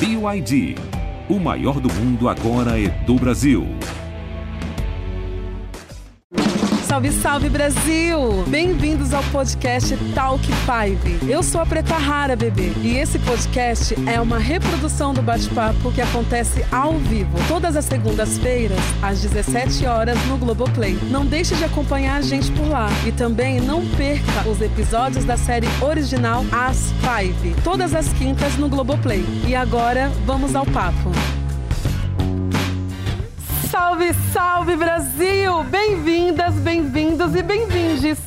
[0.00, 0.76] BYD.
[1.28, 3.66] O maior do mundo agora é do Brasil.
[6.98, 8.42] Salve, salve Brasil!
[8.48, 11.26] Bem-vindos ao podcast Talk 5.
[11.30, 16.00] Eu sou a Preta Rara, bebê, e esse podcast é uma reprodução do bate-papo que
[16.00, 20.98] acontece ao vivo, todas as segundas-feiras, às 17 horas no Globoplay.
[21.08, 25.36] Não deixe de acompanhar a gente por lá e também não perca os episódios da
[25.36, 29.24] série original As 5, todas as quintas no Globoplay.
[29.46, 31.12] E agora, vamos ao papo.
[33.70, 35.62] Salve, salve Brasil!
[35.64, 38.18] Bem-vindas, bem-vindos e bem-vindes!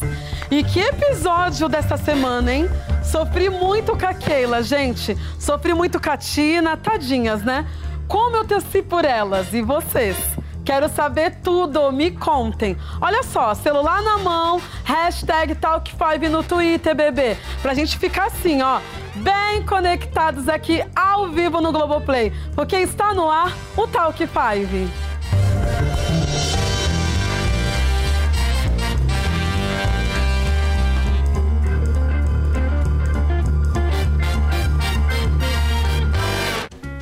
[0.51, 2.69] E que episódio dessa semana, hein?
[3.03, 5.17] Sofri muito com a Keila, gente.
[5.39, 7.65] Sofri muito com a Tina, tadinhas, né?
[8.07, 10.15] Como eu teci por elas e vocês?
[10.63, 12.77] Quero saber tudo, me contem.
[13.01, 17.35] Olha só, celular na mão, hashtag Talk5 no Twitter, bebê.
[17.63, 18.79] Pra gente ficar assim, ó,
[19.15, 22.31] bem conectados aqui ao vivo no Globoplay.
[22.53, 25.10] Porque está no ar o Talk5.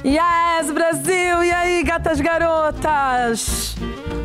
[0.09, 1.43] Yes, Brasil!
[1.43, 3.75] E aí, gatas garotas?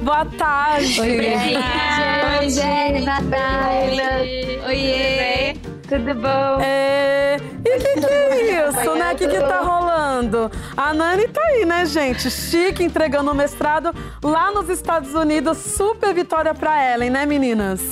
[0.03, 0.99] Boa tarde!
[0.99, 2.39] Oi, Bretinha!
[2.41, 3.01] Oi, Jenny!
[3.05, 4.61] Boa tarde!
[4.67, 5.53] Oiê!
[5.87, 6.59] Tudo bom?
[6.63, 7.37] É...
[7.37, 9.13] E o que, que é isso, né?
[9.13, 10.51] O que, que tá rolando?
[10.75, 12.31] A Nani tá aí, né, gente?
[12.31, 15.59] Chique, entregando o mestrado lá nos Estados Unidos.
[15.59, 17.83] Super vitória pra Ellen, né, meninas?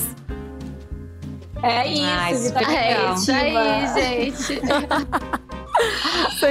[1.62, 4.62] É isso, Ai, É isso aí, gente.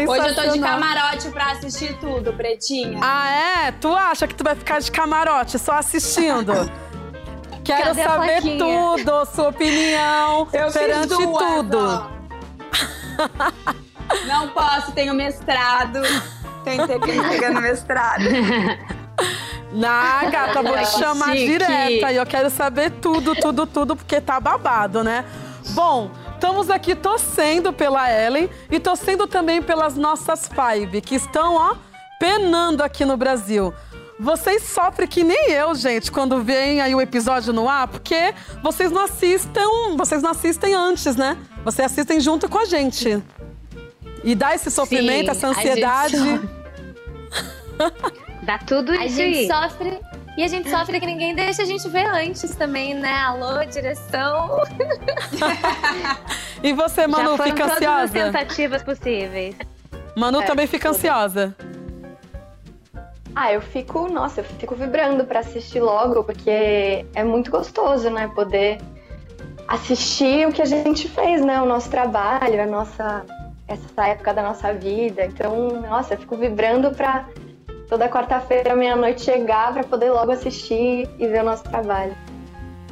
[0.07, 2.99] Hoje eu tô de camarote pra assistir tudo, Pretinha.
[3.01, 3.71] Ah, é?
[3.71, 6.53] Tu acha que tu vai ficar de camarote só assistindo?
[7.63, 12.11] Quero Cadê saber tudo, sua opinião eu perante duas, tudo.
[14.27, 16.01] Não posso, tenho mestrado.
[16.63, 18.23] Tentei pegando mestrado.
[19.71, 22.03] Na gata, vou te chamar Chique.
[22.11, 25.23] e eu quero saber tudo, tudo, tudo, porque tá babado, né?
[25.69, 31.75] Bom, Estamos aqui torcendo pela Ellen e torcendo também pelas nossas Five, que estão, ó,
[32.19, 33.71] penando aqui no Brasil.
[34.19, 38.91] Vocês sofrem que nem eu, gente, quando vem aí o episódio no ar, porque vocês
[38.91, 41.37] não assistem, vocês não assistem antes, né?
[41.63, 43.21] Vocês assistem junto com a gente.
[44.23, 46.17] E dá esse sofrimento, Sim, essa ansiedade.
[48.41, 49.03] Dá tudo isso.
[49.03, 49.99] A gente sofre
[50.37, 53.11] e a gente sofre que ninguém deixa a gente ver antes também, né?
[53.11, 54.61] Alô, direção.
[56.63, 58.03] e você, Manu, Já fica todas ansiosa?
[58.03, 59.55] As tentativas possíveis.
[60.15, 60.97] Manu é, também fica tudo.
[60.97, 61.55] ansiosa.
[63.35, 68.29] Ah, eu fico, nossa, eu fico vibrando para assistir logo, porque é muito gostoso, né?
[68.33, 68.79] Poder
[69.67, 71.61] assistir o que a gente fez, né?
[71.61, 73.25] O nosso trabalho, a nossa
[73.67, 75.25] essa época da nossa vida.
[75.25, 77.25] Então, nossa, eu fico vibrando para
[77.91, 82.15] toda quarta-feira, meia-noite, chegar para poder logo assistir e ver o nosso trabalho.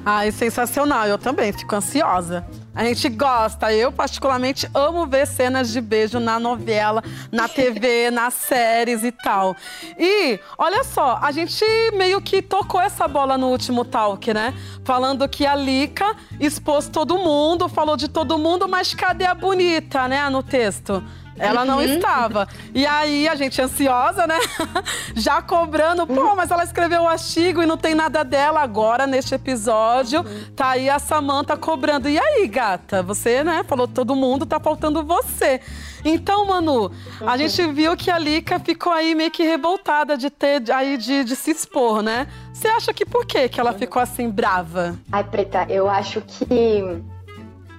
[0.05, 1.07] Ai, sensacional.
[1.07, 2.45] Eu também fico ansiosa.
[2.75, 3.73] A gente gosta.
[3.73, 7.01] Eu, particularmente, amo ver cenas de beijo na novela,
[7.31, 9.55] na TV, nas séries e tal.
[9.97, 14.53] E, olha só, a gente meio que tocou essa bola no último talk, né?
[14.83, 20.09] Falando que a Lica expôs todo mundo, falou de todo mundo, mas cadê a bonita,
[20.09, 21.01] né, no texto?
[21.39, 21.83] Ela não uhum.
[21.83, 22.47] estava.
[22.73, 24.37] E aí a gente ansiosa, né?
[25.15, 29.33] Já cobrando, pô, mas ela escreveu o artigo e não tem nada dela agora neste
[29.33, 30.19] episódio.
[30.19, 30.43] Uhum.
[30.55, 32.09] Tá aí a Samanta cobrando.
[32.09, 33.01] E aí, gata?
[33.03, 35.61] Você, né, falou todo mundo, tá faltando você.
[36.03, 36.91] Então, Manu, uhum.
[37.29, 41.23] a gente viu que a Lica ficou aí meio que revoltada de ter aí de,
[41.23, 42.27] de se expor, né?
[42.53, 44.97] Você acha que por quê que ela ficou assim brava?
[45.11, 47.01] Ai, Preta, eu acho que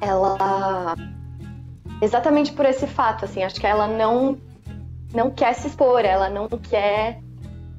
[0.01, 0.97] ela
[2.01, 4.39] exatamente por esse fato, assim, acho que ela não
[5.13, 7.19] não quer se expor, ela não quer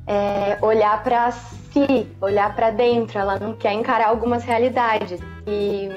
[0.05, 5.21] é, olhar para si, olhar para dentro, ela não quer encarar algumas realidades.
[5.47, 5.89] E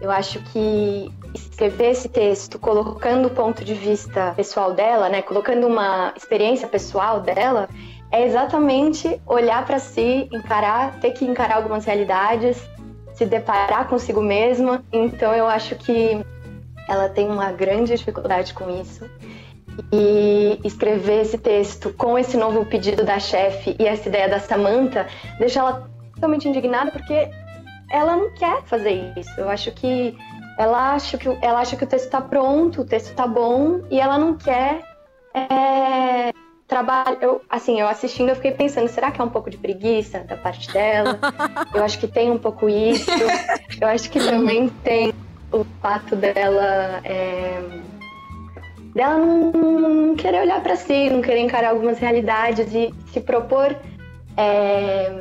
[0.00, 5.66] eu acho que escrever esse texto colocando o ponto de vista pessoal dela, né, colocando
[5.66, 7.68] uma experiência pessoal dela,
[8.10, 12.62] é exatamente olhar para si, encarar, ter que encarar algumas realidades,
[13.14, 14.84] se deparar consigo mesma.
[14.92, 16.22] Então eu acho que
[16.88, 19.08] ela tem uma grande dificuldade com isso.
[19.92, 25.06] E escrever esse texto com esse novo pedido da chefe e essa ideia da Samantha
[25.38, 27.30] deixa ela totalmente indignada porque
[27.90, 29.32] ela não quer fazer isso.
[29.38, 30.14] Eu acho que
[30.58, 33.98] ela acha que, ela acha que o texto está pronto, o texto está bom e
[33.98, 34.82] ela não quer
[35.34, 36.32] é,
[36.72, 37.18] trabalho.
[37.20, 40.36] Eu, assim, eu assistindo, eu fiquei pensando, será que é um pouco de preguiça da
[40.36, 41.18] parte dela?
[41.74, 43.10] Eu acho que tem um pouco isso.
[43.80, 45.11] Eu acho que também tem
[45.52, 47.60] o fato dela é,
[48.94, 53.76] dela não, querer olhar para si, não querer encarar algumas realidades e se propor
[54.36, 55.20] é,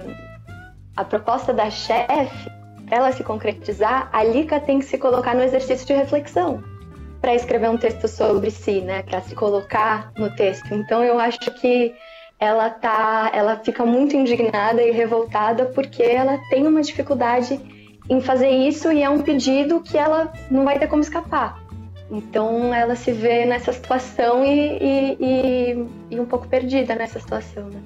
[0.95, 2.50] a proposta da chefe,
[2.86, 6.63] para ela se concretizar, a Lika tem que se colocar no exercício de reflexão
[7.22, 10.74] para escrever um texto sobre si, né, para se colocar no texto.
[10.74, 11.94] Então eu acho que
[12.39, 17.60] ela tá, ela fica muito indignada e revoltada porque ela tem uma dificuldade
[18.12, 21.63] em fazer isso e é um pedido que ela não vai ter como escapar.
[22.12, 27.69] Então ela se vê nessa situação e, e, e, e um pouco perdida nessa situação,
[27.69, 27.80] né?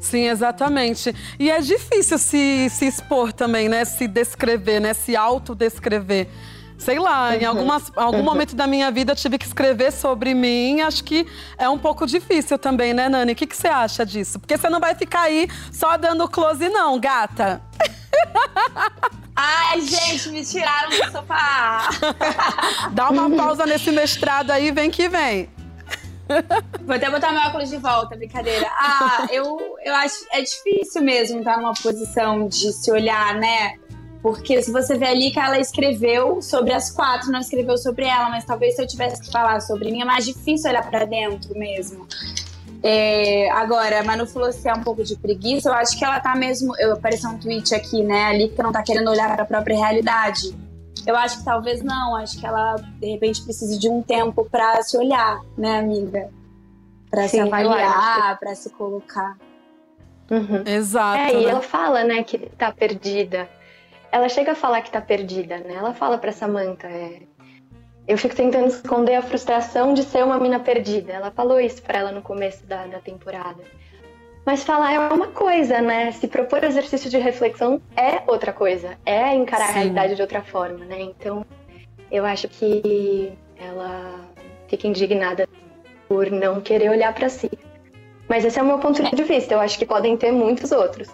[0.00, 1.14] Sim, exatamente.
[1.38, 3.84] E é difícil se, se expor também, né?
[3.84, 4.94] Se descrever, né?
[4.94, 6.28] Se autodescrever.
[6.78, 10.80] Sei lá, em algumas, algum momento da minha vida tive que escrever sobre mim.
[10.80, 11.26] Acho que
[11.58, 13.32] é um pouco difícil também, né, Nani?
[13.32, 14.38] O que, que você acha disso?
[14.38, 17.60] Porque você não vai ficar aí só dando close, não, gata.
[19.40, 21.90] Ai, gente, me tiraram do sofá.
[22.90, 25.48] Dá uma pausa nesse mestrado aí, vem que vem.
[26.84, 28.68] Vou até botar meu óculos de volta, brincadeira.
[28.70, 33.76] Ah, eu, eu acho é difícil mesmo estar numa posição de se olhar, né?
[34.22, 38.28] Porque se você vê ali que ela escreveu sobre as quatro, não escreveu sobre ela,
[38.28, 41.56] mas talvez se eu tivesse que falar sobre mim, é mais difícil olhar para dentro
[41.56, 42.06] mesmo.
[42.82, 46.20] É, agora, a Manu falou se é um pouco de preguiça, eu acho que ela
[46.20, 46.74] tá mesmo.
[46.78, 49.76] Eu apareceu um tweet aqui, né, ali que não tá querendo olhar para a própria
[49.76, 50.54] realidade.
[51.06, 54.82] Eu acho que talvez não, acho que ela de repente precise de um tempo para
[54.82, 56.28] se olhar, né, amiga?
[57.10, 59.36] Para se avaliar, para se colocar.
[60.30, 60.62] Uhum.
[60.66, 61.18] Exato.
[61.18, 61.50] É, e né?
[61.50, 63.48] ela fala, né, que tá perdida
[64.10, 65.74] ela chega a falar que tá perdida, né?
[65.74, 67.22] Ela fala pra Samantha, é,
[68.06, 71.12] eu fico tentando esconder a frustração de ser uma mina perdida.
[71.12, 73.62] Ela falou isso para ela no começo da, da temporada.
[74.46, 76.10] Mas falar é uma coisa, né?
[76.12, 78.96] Se propor exercício de reflexão é outra coisa.
[79.04, 79.72] É encarar Sim.
[79.72, 81.02] a realidade de outra forma, né?
[81.02, 81.44] Então,
[82.10, 84.26] eu acho que ela
[84.68, 85.46] fica indignada
[86.08, 87.50] por não querer olhar para si.
[88.26, 89.52] Mas esse é o meu ponto de vista.
[89.52, 91.08] Eu acho que podem ter muitos outros.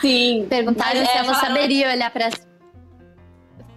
[0.00, 0.46] Sim.
[0.50, 2.30] Perguntaram se é, ela saberia olhar pra.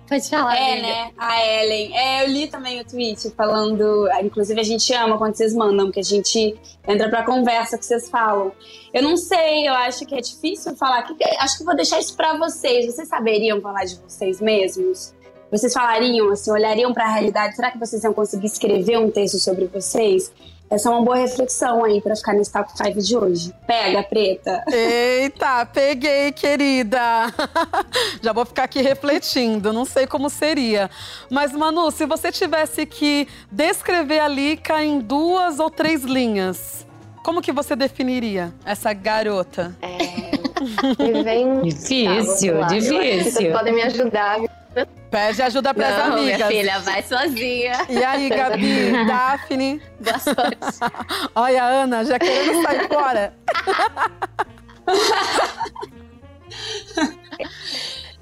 [0.08, 0.56] Pode falar.
[0.56, 1.12] É, né?
[1.18, 1.98] A Ellen.
[1.98, 4.08] É, eu li também o tweet falando.
[4.22, 6.56] Inclusive, a gente ama quando vocês mandam, que a gente
[6.88, 8.52] entra pra conversa que vocês falam.
[8.94, 11.04] Eu não sei, eu acho que é difícil falar.
[11.04, 12.86] Que, acho que vou deixar isso pra vocês.
[12.86, 15.14] Vocês saberiam falar de vocês mesmos?
[15.52, 17.56] Vocês falariam, assim, olhariam para a realidade?
[17.56, 20.31] Será que vocês iam conseguir escrever um texto sobre vocês?
[20.70, 23.54] Essa é uma boa reflexão aí para ficar nesse top 5 de hoje.
[23.68, 24.64] Pega, preta.
[24.72, 27.00] Eita, peguei, querida.
[28.22, 30.90] Já vou ficar aqui refletindo, não sei como seria.
[31.30, 36.86] Mas, Manu, se você tivesse que descrever a Lika em duas ou três linhas,
[37.24, 39.76] como que você definiria essa garota?
[39.82, 40.25] É.
[41.24, 41.62] Vem...
[41.62, 43.32] Difícil, tá, difícil.
[43.32, 44.40] Vocês podem me ajudar.
[45.10, 46.36] Pede ajuda pras Não, amigas.
[46.38, 47.74] Minha filha, vai sozinha.
[47.88, 49.82] E aí, Gabi, Daphne?
[50.00, 50.58] Boa sorte.
[51.34, 53.34] Olha, Ana, já querendo sair fora.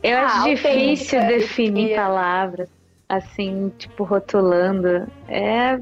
[0.04, 1.40] Eu acho ah, difícil okay.
[1.40, 2.70] definir palavras,
[3.08, 5.08] assim, tipo, rotulando.
[5.30, 5.80] É,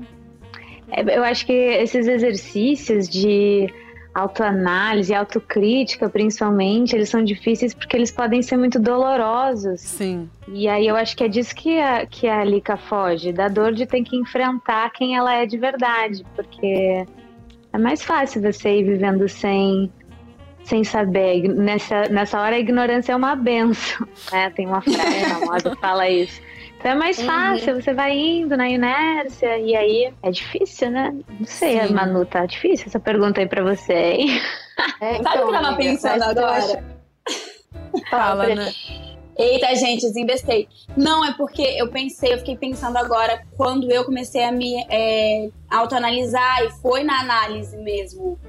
[0.92, 3.74] é, eu acho que esses exercícios de
[4.14, 9.80] autoanálise, autocrítica, principalmente, eles são difíceis porque eles podem ser muito dolorosos.
[9.82, 10.30] Sim.
[10.50, 13.74] E aí eu acho que é disso que a, que a Lika foge, da dor
[13.74, 17.06] de ter que enfrentar quem ela é de verdade, porque
[17.74, 19.92] é mais fácil você ir vivendo sem
[20.64, 21.48] sem saber.
[21.48, 24.50] Nessa, nessa hora a ignorância é uma benção, né?
[24.52, 26.40] Tem uma frase famosa que fala isso.
[26.82, 27.26] Então é mais uhum.
[27.26, 31.16] fácil, você vai indo na inércia e aí é difícil, né?
[31.40, 31.94] Não sei, Sim.
[31.94, 34.42] Manu, tá difícil essa pergunta aí pra você, hein?
[35.00, 36.84] É, então, Sabe o que eu tava pensando agora?
[38.10, 38.72] Fala, né?
[39.38, 40.68] Eita, gente, desinvestei.
[40.98, 45.50] Não, é porque eu pensei, eu fiquei pensando agora, quando eu comecei a me é,
[45.70, 48.40] autoanalisar, e foi na análise mesmo.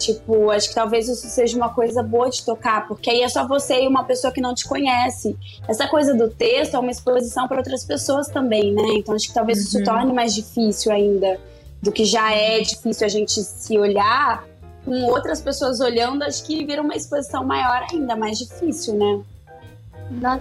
[0.00, 3.46] Tipo, acho que talvez isso seja uma coisa boa de tocar, porque aí é só
[3.46, 5.36] você e uma pessoa que não te conhece.
[5.68, 8.94] Essa coisa do texto é uma exposição para outras pessoas também, né?
[8.96, 9.64] Então acho que talvez uhum.
[9.64, 11.38] isso torne mais difícil ainda
[11.82, 14.48] do que já é difícil a gente se olhar.
[14.86, 19.20] Com outras pessoas olhando, acho que vira uma exposição maior ainda, mais difícil, né?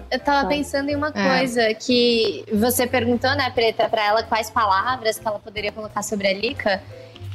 [0.09, 1.37] Eu tava pensando em uma é.
[1.37, 6.27] coisa que você perguntou, né, Preta, para ela quais palavras que ela poderia colocar sobre
[6.27, 6.81] a Lica.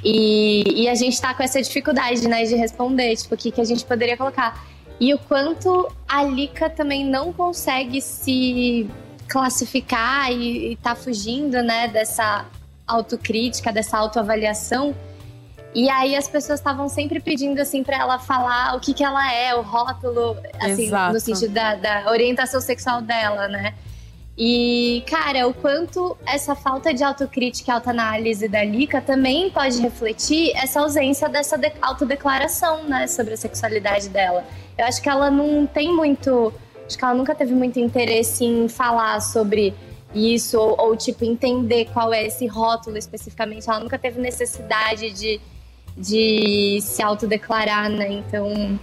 [0.04, 3.60] E, e a gente tá com essa dificuldade, né, de responder, tipo, o que, que
[3.60, 4.62] a gente poderia colocar.
[5.00, 8.86] E o quanto a Lika também não consegue se
[9.26, 12.44] classificar e, e tá fugindo, né, dessa
[12.86, 14.94] autocrítica, dessa autoavaliação.
[15.74, 19.32] E aí as pessoas estavam sempre pedindo assim para ela falar o que que ela
[19.32, 21.14] é, o rótulo, assim, Exato.
[21.14, 23.74] no sentido da, da orientação sexual dela, né?
[24.36, 30.50] E, cara, o quanto essa falta de autocrítica e autoanálise da Lika também pode refletir
[30.56, 34.44] essa ausência dessa de autodeclaração, né, sobre a sexualidade dela.
[34.76, 36.52] Eu acho que ela não tem muito.
[36.84, 39.72] Acho que ela nunca teve muito interesse em falar sobre
[40.12, 43.70] isso, ou, ou tipo, entender qual é esse rótulo especificamente.
[43.70, 45.40] Ela nunca teve necessidade de,
[45.96, 48.08] de se autodeclarar, né?
[48.12, 48.78] Então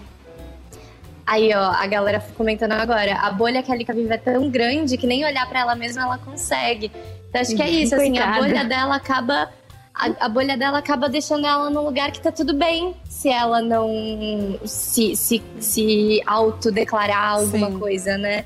[1.31, 3.15] Aí, ó, a galera comentando agora.
[3.15, 6.03] A bolha que a Lika vive é tão grande que nem olhar para ela mesma
[6.03, 6.91] ela consegue.
[7.29, 9.49] Então, acho que é isso, assim, a bolha dela acaba.
[9.95, 13.61] A, a, bolha dela acaba deixando ela num lugar que tá tudo bem se ela
[13.61, 17.79] não se, se, se autodeclarar alguma Sim.
[17.79, 18.43] coisa, né?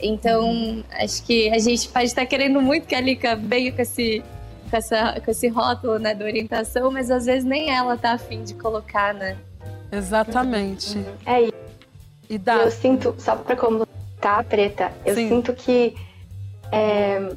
[0.00, 0.84] Então, uhum.
[0.92, 4.24] acho que a gente pode estar querendo muito que a Lika venha com esse,
[4.70, 8.42] com, essa, com esse rótulo né, da orientação, mas às vezes nem ela tá afim
[8.42, 9.36] de colocar, né?
[9.92, 10.96] Exatamente.
[10.96, 11.04] Uhum.
[11.26, 11.63] É isso.
[12.28, 12.56] E dá.
[12.56, 15.28] Eu sinto, só pra comentar, Preta, eu Sim.
[15.28, 15.94] sinto que
[16.72, 17.34] é,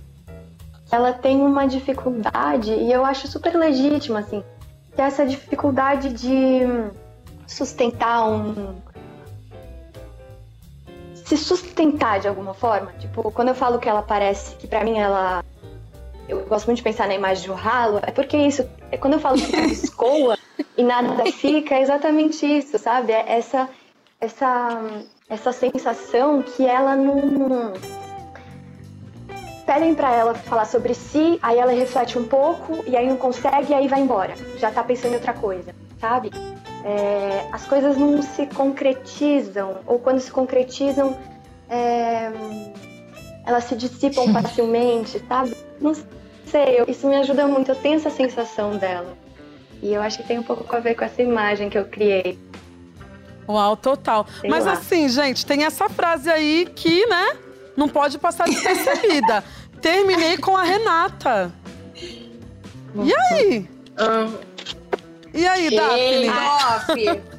[0.91, 4.43] ela tem uma dificuldade, e eu acho super legítima, assim,
[4.95, 6.61] que é essa dificuldade de
[7.45, 8.75] sustentar um.
[11.13, 12.93] Se sustentar de alguma forma.
[12.99, 15.43] Tipo, quando eu falo que ela parece, que para mim ela.
[16.27, 18.67] Eu gosto muito de pensar na imagem do ralo, é porque isso.
[18.91, 20.37] É quando eu falo que escoa
[20.77, 23.11] e nada fica, é exatamente isso, sabe?
[23.11, 23.69] É essa
[24.19, 24.81] essa,
[25.29, 27.73] essa sensação que ela não.
[29.65, 33.71] Pedem para ela falar sobre si, aí ela reflete um pouco, e aí não consegue,
[33.71, 34.33] e aí vai embora.
[34.57, 36.31] Já tá pensando em outra coisa, sabe?
[36.85, 41.17] É, as coisas não se concretizam, ou quando se concretizam,
[41.69, 42.31] é,
[43.45, 45.53] elas se dissipam facilmente, sabe?
[45.81, 45.93] Não
[46.45, 49.17] sei, isso me ajuda muito, eu tenho essa sensação dela.
[49.81, 52.39] E eu acho que tem um pouco a ver com essa imagem que eu criei.
[53.47, 54.27] Uau, total.
[54.41, 54.73] Sei Mas lá.
[54.73, 57.37] assim, gente, tem essa frase aí que, né,
[57.75, 59.43] não pode passar despercebida.
[59.81, 61.53] Terminei com a Renata.
[61.95, 63.69] E aí?
[65.33, 67.21] E aí, Daphne?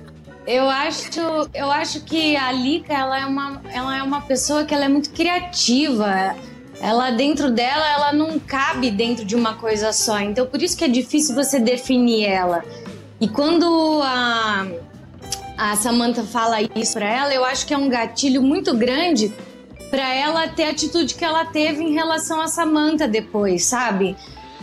[0.48, 1.10] Eu acho,
[1.52, 4.88] eu acho que a Lika, ela é uma, ela é uma pessoa que ela é
[4.88, 6.34] muito criativa.
[6.80, 10.18] Ela dentro dela, ela não cabe dentro de uma coisa só.
[10.20, 12.64] Então por isso que é difícil você definir ela.
[13.20, 14.66] E quando a
[15.58, 19.34] a Samantha fala isso para ela, eu acho que é um gatilho muito grande
[19.90, 24.16] para ela ter a atitude que ela teve em relação a Samantha depois, sabe?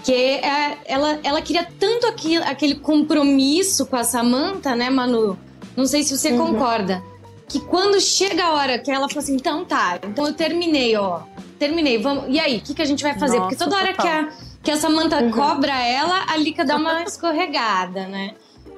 [0.05, 5.37] Que é, ela, ela queria tanto aquele, aquele compromisso com a Samantha, né, Manu?
[5.75, 6.53] Não sei se você uhum.
[6.53, 7.03] concorda.
[7.49, 11.21] Que quando chega a hora que ela fala assim, então tá, então eu terminei, ó.
[11.59, 12.25] Terminei, vamos.
[12.29, 13.37] E aí, o que, que a gente vai fazer?
[13.37, 14.29] Nossa, Porque toda hora que a,
[14.63, 15.31] que a Samantha uhum.
[15.31, 18.35] cobra ela, a Lika dá uma escorregada, né?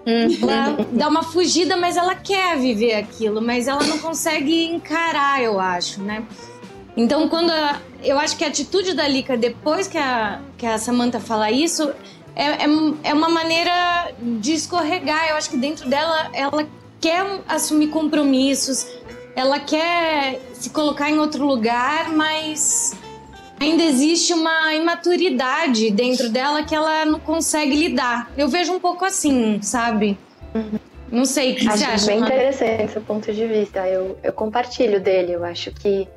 [0.07, 5.59] Ela dá uma fugida, mas ela quer viver aquilo, mas ela não consegue encarar, eu
[5.59, 6.23] acho, né?
[6.95, 10.77] Então, quando a, eu acho que a atitude da Lika depois que a, que a
[10.77, 11.91] Samantha fala isso
[12.33, 12.67] é, é,
[13.03, 15.29] é uma maneira de escorregar.
[15.29, 16.67] Eu acho que dentro dela ela
[17.01, 18.87] quer assumir compromissos,
[19.35, 22.95] ela quer se colocar em outro lugar, mas
[23.59, 28.31] ainda existe uma imaturidade dentro dela que ela não consegue lidar.
[28.37, 30.17] Eu vejo um pouco assim, sabe?
[30.53, 30.79] Uhum.
[31.11, 32.05] Não sei, o que acho você acha?
[32.07, 33.87] bem interessante seu ponto de vista.
[33.87, 35.33] Eu, eu compartilho dele.
[35.33, 36.07] Eu acho que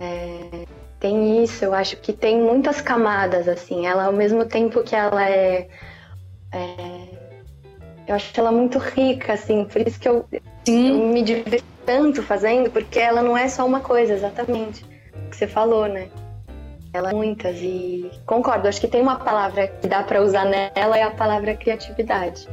[0.00, 0.64] é,
[0.98, 1.64] tem isso.
[1.64, 3.86] Eu acho que tem muitas camadas, assim.
[3.86, 5.68] Ela, ao mesmo tempo que ela é,
[6.52, 7.16] é
[8.06, 9.64] eu acho ela muito rica, assim.
[9.64, 10.24] Por isso que eu,
[10.66, 14.84] eu me diverto tanto fazendo, porque ela não é só uma coisa, exatamente.
[15.26, 16.08] O que você falou, né?
[16.96, 20.96] Ela é muitas e concordo, acho que tem uma palavra que dá para usar nela
[20.96, 22.48] é a palavra criatividade.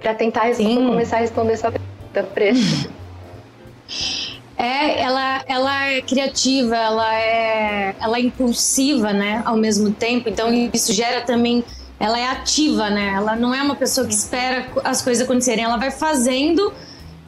[0.00, 2.58] Para tentar começar a responder sua pergunta, Preta.
[4.54, 10.28] É, ela, ela é criativa, ela é, ela é impulsiva, né, ao mesmo tempo.
[10.28, 11.64] Então isso gera também,
[11.98, 13.12] ela é ativa, né?
[13.16, 16.72] Ela não é uma pessoa que espera as coisas acontecerem, ela vai fazendo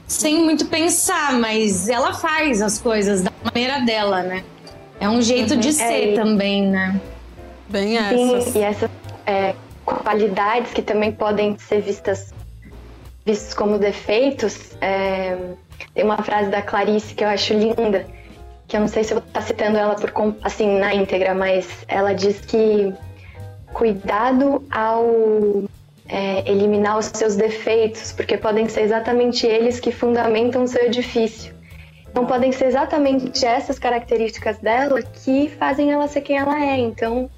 [0.06, 4.44] sem muito pensar, mas ela faz as coisas da maneira dela, né?
[5.00, 5.60] É um jeito uhum.
[5.60, 7.00] de ser é, também, né?
[7.68, 8.44] Bem essas.
[8.44, 8.90] Sim, e essas
[9.26, 12.32] é, qualidades que também podem ser vistas,
[13.24, 14.70] vistas como defeitos.
[14.80, 15.36] É,
[15.94, 18.06] tem uma frase da Clarice que eu acho linda,
[18.68, 21.68] que eu não sei se eu vou estar citando ela por, assim, na íntegra, mas
[21.88, 22.92] ela diz que
[23.72, 25.64] cuidado ao
[26.08, 31.53] é, eliminar os seus defeitos, porque podem ser exatamente eles que fundamentam o seu edifício.
[32.14, 36.78] Então podem ser exatamente essas características dela que fazem ela ser quem ela é.
[36.78, 37.28] Então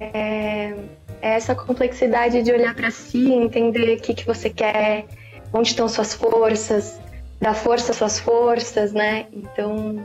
[0.00, 0.74] é,
[1.22, 5.04] é essa complexidade de olhar para si, entender o que, que você quer,
[5.52, 7.00] onde estão suas forças,
[7.40, 9.26] dar força às suas forças, né?
[9.32, 10.02] Então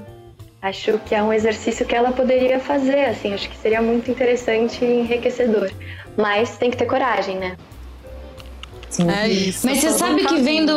[0.62, 4.86] Acho que é um exercício que ela poderia fazer, assim, acho que seria muito interessante
[4.86, 5.70] e enriquecedor.
[6.16, 7.58] Mas tem que ter coragem, né?
[8.90, 9.12] Sim.
[9.12, 9.68] É isso.
[9.68, 10.72] Mas você sabe que vendo.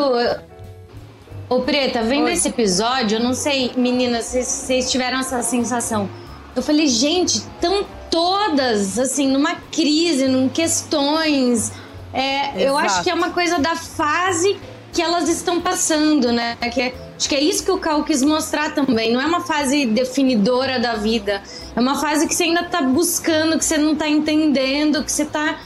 [1.48, 2.32] Ô, Preta, vendo Oi.
[2.32, 6.10] esse episódio, eu não sei, meninas, se vocês tiveram essa sensação.
[6.56, 11.70] Eu falei, gente, estão todas, assim, numa crise, num questões.
[12.12, 14.56] É, eu acho que é uma coisa da fase
[14.92, 16.56] que elas estão passando, né?
[16.72, 19.12] Que é, acho que é isso que o Cal quis mostrar também.
[19.12, 21.42] Não é uma fase definidora da vida.
[21.76, 25.24] É uma fase que você ainda tá buscando, que você não tá entendendo, que você
[25.24, 25.60] tá.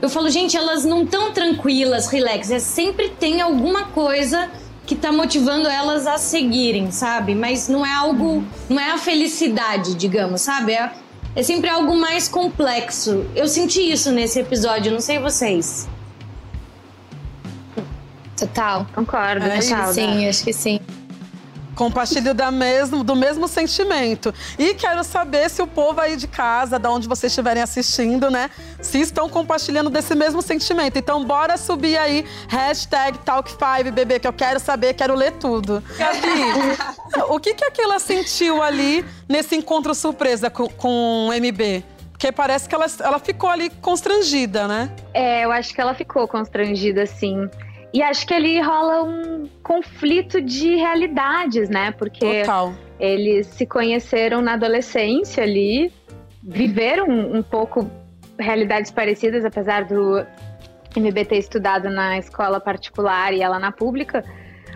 [0.00, 2.50] Eu falo, gente, elas não estão tranquilas, relax.
[2.50, 4.48] É sempre tem alguma coisa
[4.86, 7.34] que tá motivando elas a seguirem, sabe?
[7.34, 8.44] Mas não é algo.
[8.68, 10.72] Não é a felicidade, digamos, sabe?
[10.72, 10.92] É,
[11.34, 13.26] é sempre algo mais complexo.
[13.34, 15.88] Eu senti isso nesse episódio, não sei vocês.
[18.36, 18.86] Total.
[18.94, 20.80] Concordo, é acho que sim, acho que sim.
[21.76, 24.34] Compartilho da mesmo, do mesmo sentimento.
[24.58, 28.50] E quero saber se o povo aí de casa, da onde vocês estiverem assistindo, né?
[28.80, 30.98] Se estão compartilhando desse mesmo sentimento.
[30.98, 35.84] Então, bora subir aí, hashtag Talk5BB, que eu quero saber, quero ler tudo.
[35.98, 41.84] Gabi, o que, que aquela sentiu ali nesse encontro surpresa com, com o MB?
[42.10, 44.90] Porque parece que ela, ela ficou ali constrangida, né?
[45.12, 47.50] É, eu acho que ela ficou constrangida, sim.
[47.96, 51.92] E acho que ali rola um conflito de realidades, né?
[51.92, 52.74] Porque Total.
[53.00, 55.90] eles se conheceram na adolescência ali,
[56.42, 57.90] viveram um pouco
[58.38, 60.18] realidades parecidas, apesar do
[60.94, 64.22] MB ter estudado na escola particular e ela na pública.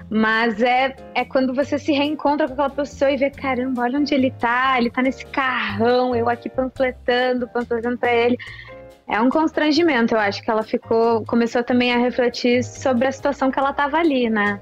[0.08, 4.14] Mas é, é quando você se reencontra com aquela pessoa e vê, caramba, olha onde
[4.14, 8.38] ele tá, ele tá nesse carrão, eu aqui panfletando, panfletando pra ele
[9.10, 10.14] é um constrangimento.
[10.14, 13.98] Eu acho que ela ficou, começou também a refletir sobre a situação que ela estava
[13.98, 14.60] ali, né?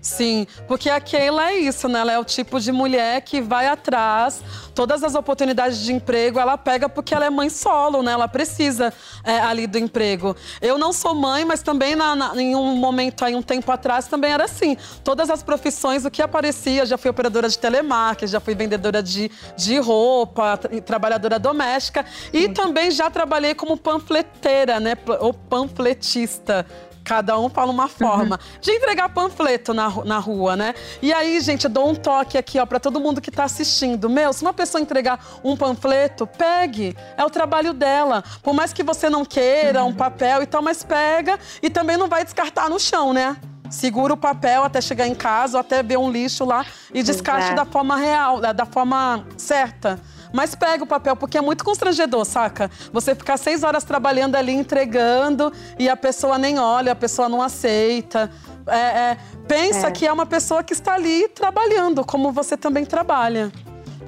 [0.00, 1.98] Sim, porque a Keila é isso, né?
[1.98, 4.40] Ela é o tipo de mulher que vai atrás,
[4.72, 8.12] todas as oportunidades de emprego ela pega porque ela é mãe solo, né?
[8.12, 8.92] Ela precisa
[9.24, 10.36] é, ali do emprego.
[10.62, 14.06] Eu não sou mãe, mas também na, na, em um momento aí, um tempo atrás,
[14.06, 14.76] também era assim.
[15.02, 19.28] Todas as profissões, o que aparecia, já fui operadora de telemarketing, já fui vendedora de,
[19.56, 24.96] de roupa, trabalhadora doméstica e também já trabalhei como panfleteira, né?
[25.18, 26.64] Ou panfletista.
[27.08, 28.60] Cada um fala uma forma uhum.
[28.60, 30.74] de entregar panfleto na, na rua, né?
[31.00, 34.10] E aí, gente, eu dou um toque aqui, ó, para todo mundo que tá assistindo.
[34.10, 36.94] Meu, se uma pessoa entregar um panfleto, pegue.
[37.16, 38.22] É o trabalho dela.
[38.42, 39.88] Por mais que você não queira uhum.
[39.88, 43.38] um papel e tal, mas pega e também não vai descartar no chão, né?
[43.70, 47.52] Segura o papel até chegar em casa ou até ver um lixo lá e descarte
[47.52, 47.56] Exato.
[47.56, 49.98] da forma real, da forma certa.
[50.32, 52.70] Mas pega o papel, porque é muito constrangedor, saca?
[52.92, 57.42] Você ficar seis horas trabalhando ali, entregando, e a pessoa nem olha, a pessoa não
[57.42, 58.30] aceita.
[58.66, 59.90] É, é, pensa é.
[59.90, 63.50] que é uma pessoa que está ali trabalhando, como você também trabalha.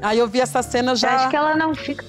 [0.03, 1.09] Aí eu vi essa cena já.
[1.09, 2.05] Eu acho que ela não fica.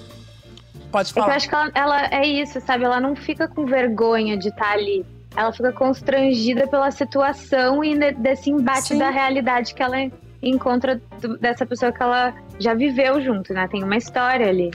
[0.92, 1.28] Pode falar.
[1.28, 2.84] É eu acho que ela, ela, é isso, sabe?
[2.84, 5.06] Ela não fica com vergonha de estar ali.
[5.36, 8.98] Ela fica constrangida pela situação e desse embate Sim.
[8.98, 9.98] da realidade que ela
[10.42, 11.02] encontra
[11.40, 13.68] dessa pessoa que ela já viveu junto, né?
[13.68, 14.72] Tem uma história ali.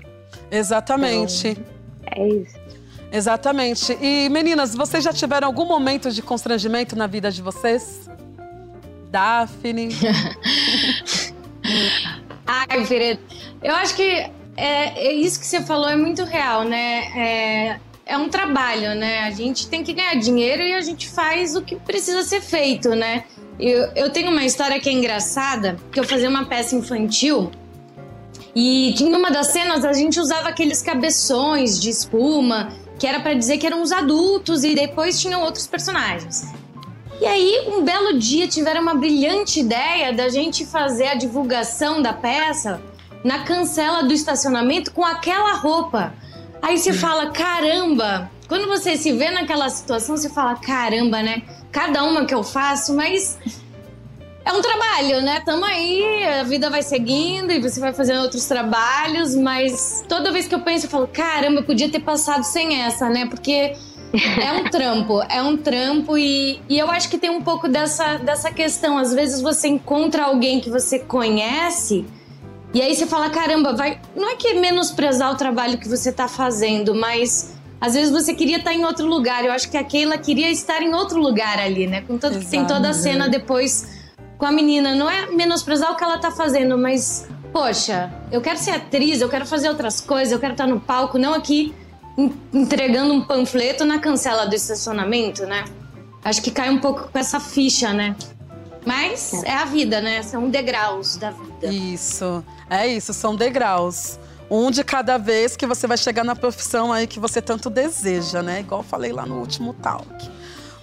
[0.51, 1.49] Exatamente.
[1.49, 1.65] Então,
[2.13, 2.57] é isso.
[3.11, 3.97] Exatamente.
[4.01, 8.09] E meninas, vocês já tiveram algum momento de constrangimento na vida de vocês?
[9.11, 9.89] Daphne?
[12.47, 13.19] Ai, Fire,
[13.63, 14.03] eu acho que
[14.57, 17.03] é, é, isso que você falou é muito real, né?
[17.17, 19.21] É, é um trabalho, né?
[19.21, 22.91] A gente tem que ganhar dinheiro e a gente faz o que precisa ser feito,
[22.91, 23.25] né?
[23.59, 27.51] Eu, eu tenho uma história que é engraçada, que eu fazia uma peça infantil
[28.59, 33.35] e em uma das cenas a gente usava aqueles cabeções de espuma, que era para
[33.35, 36.55] dizer que eram os adultos e depois tinham outros personagens.
[37.21, 42.15] E aí, um belo dia, tiveram uma brilhante ideia da gente fazer a divulgação da
[42.15, 42.81] peça
[43.23, 46.15] na cancela do estacionamento com aquela roupa.
[46.63, 48.31] Aí você fala, caramba!
[48.49, 51.43] Quando você se vê naquela situação, você fala, caramba, né?
[51.77, 53.37] Cada uma que eu faço, mas
[54.43, 55.43] é um trabalho, né?
[55.45, 60.49] Tamo aí, a vida vai seguindo e você vai fazendo outros trabalhos, mas toda vez
[60.49, 63.27] que eu penso, eu falo, caramba, eu podia ter passado sem essa, né?
[63.27, 63.77] Porque
[64.43, 68.17] é um trampo, é um trampo e, e eu acho que tem um pouco dessa,
[68.17, 68.97] dessa questão.
[68.97, 72.07] Às vezes você encontra alguém que você conhece
[72.73, 74.01] e aí você fala, caramba, vai.
[74.15, 78.59] Não é que menosprezar o trabalho que você tá fazendo, mas às vezes você queria
[78.59, 79.45] estar em outro lugar.
[79.45, 82.03] Eu acho que a Keila queria estar em outro lugar ali, né?
[82.03, 83.87] Com tanto que tem toda a cena depois
[84.39, 84.95] com a menina.
[84.95, 89.29] Não é menosprezar o que ela tá fazendo, mas, poxa, eu quero ser atriz, eu
[89.29, 91.75] quero fazer outras coisas, eu quero estar no palco, não aqui
[92.53, 95.65] entregando um panfleto na cancela do estacionamento, né?
[96.25, 98.17] Acho que cai um pouco com essa ficha, né?
[98.87, 100.23] Mas é, é a vida, né?
[100.23, 101.67] São degraus da vida.
[101.67, 104.19] Isso, é isso, são degraus.
[104.51, 108.43] Um de cada vez que você vai chegar na profissão aí que você tanto deseja,
[108.43, 108.61] né?
[108.61, 110.07] Igual falei lá no último talk.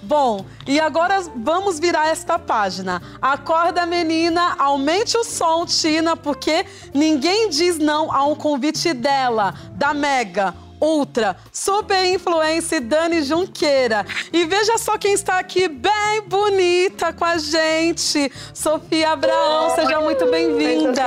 [0.02, 3.02] Bom, e agora vamos virar esta página.
[3.22, 9.94] Acorda, menina, aumente o som, Tina, porque ninguém diz não a um convite dela, da
[9.94, 14.06] Mega, Ultra, super influencer Dani Junqueira.
[14.34, 18.30] E veja só quem está aqui bem bonita com a gente.
[18.54, 21.04] Sofia Abraão, seja muito bem-vinda.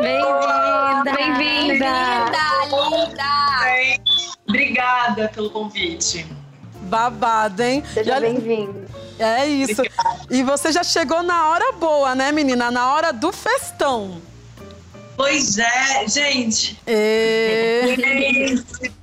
[0.00, 1.12] Bem-vinda!
[1.14, 1.84] Bem-vinda!
[2.64, 3.24] Linda!
[4.48, 6.26] Obrigada pelo convite.
[6.82, 7.84] Babado, hein?
[7.94, 8.84] Seja bem-vindo.
[9.16, 9.80] É isso.
[10.28, 12.68] E você já chegou na hora boa, né, menina?
[12.68, 14.20] Na hora do festão.
[15.16, 16.78] Pois é, gente.
[16.86, 17.96] É.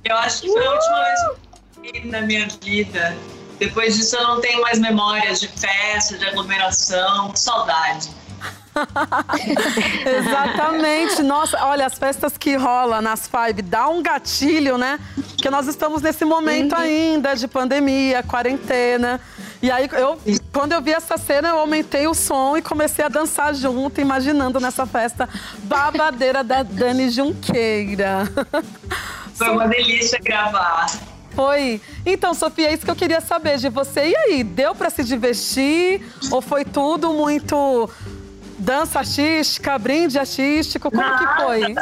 [0.04, 1.20] Eu acho que foi a última vez
[1.92, 3.16] que eu na minha vida.
[3.58, 8.10] Depois disso eu não tenho mais memórias de festa, de aglomeração, saudade.
[10.04, 11.22] Exatamente.
[11.22, 14.98] Nossa, olha, as festas que rola nas Five dá um gatilho, né?
[15.14, 19.20] Porque nós estamos nesse momento ainda de pandemia, quarentena.
[19.62, 20.18] E aí, eu,
[20.52, 24.58] quando eu vi essa cena, eu aumentei o som e comecei a dançar junto, imaginando
[24.58, 25.28] nessa festa
[25.62, 28.28] babadeira da Dani Junqueira.
[29.34, 30.86] Foi uma delícia gravar.
[31.30, 31.80] Foi.
[32.04, 34.08] Então, Sofia, é isso que eu queria saber de você.
[34.08, 36.02] E aí, deu pra se divertir?
[36.30, 37.88] Ou foi tudo muito
[38.62, 40.90] dança artística, brinde artístico?
[40.90, 41.74] Como que foi?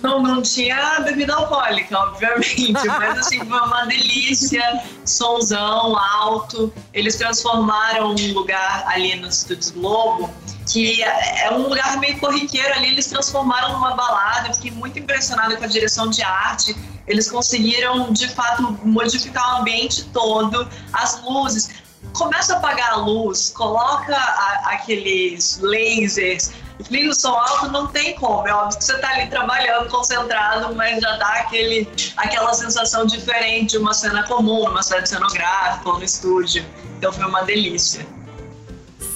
[0.00, 4.62] Não, não tinha bebida alcoólica, obviamente, mas assim, foi uma delícia,
[5.04, 6.72] sonzão alto.
[6.94, 10.30] Eles transformaram um lugar ali nos Estúdios Globo,
[10.70, 14.48] que é um lugar meio corriqueiro ali, eles transformaram numa balada.
[14.48, 16.76] Eu fiquei muito impressionada com a direção de arte.
[17.06, 21.70] Eles conseguiram, de fato, modificar o ambiente todo, as luzes.
[22.14, 26.52] Começa a apagar a luz, coloca a- aqueles lasers,
[26.90, 28.46] liga o som alto, não tem como.
[28.48, 33.70] É óbvio que você tá ali trabalhando, concentrado, mas já dá aquele, aquela sensação diferente
[33.72, 36.64] de uma cena comum, numa cena cenográfica ou no estúdio.
[36.96, 38.06] Então foi uma delícia.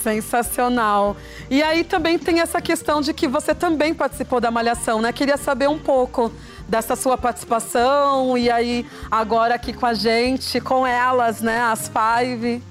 [0.02, 1.16] Sensacional.
[1.48, 5.12] E aí também tem essa questão de que você também participou da Malhação, né?
[5.12, 6.32] Queria saber um pouco
[6.68, 11.60] dessa sua participação e aí agora aqui com a gente, com elas, né?
[11.60, 12.62] As Five.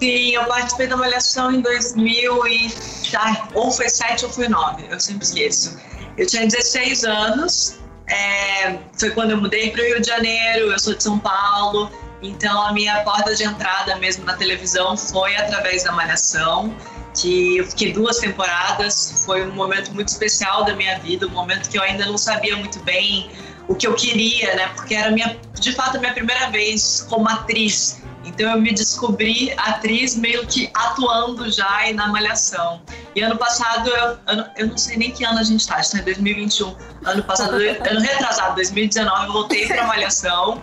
[0.00, 2.74] Sim, eu participei da Malhação em 2000 e...
[3.16, 5.78] Ai, ou foi 7 ou foi 9, eu sempre esqueço.
[6.16, 7.78] Eu tinha 16 anos,
[8.08, 11.90] é, foi quando eu mudei para o Rio de Janeiro, eu sou de São Paulo,
[12.22, 16.74] então a minha porta de entrada mesmo na televisão foi através da Malhação,
[17.14, 21.70] que eu fiquei duas temporadas, foi um momento muito especial da minha vida, um momento
[21.70, 23.30] que eu ainda não sabia muito bem
[23.68, 24.68] o que eu queria, né?
[24.74, 28.02] Porque era minha, de fato a minha primeira vez como atriz.
[28.24, 32.80] Então eu me descobri atriz meio que atuando já e na malhação.
[33.14, 35.98] E ano passado, eu, ano- eu não sei nem que ano a gente tá, está
[35.98, 36.74] em 2021.
[37.04, 40.62] Ano passado, ano retrasado, 2019, eu voltei pra malhação,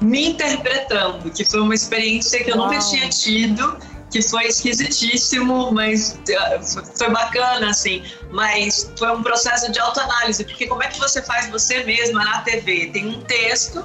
[0.00, 2.88] me interpretando, que foi uma experiência que eu nunca Uau.
[2.90, 3.76] tinha tido,
[4.10, 8.02] que foi esquisitíssimo, mas eh, foi- foi bacana, assim.
[8.30, 12.40] Mas foi um processo de autoanálise, porque como é que você faz você mesma na
[12.42, 12.90] TV?
[12.92, 13.84] Tem um texto,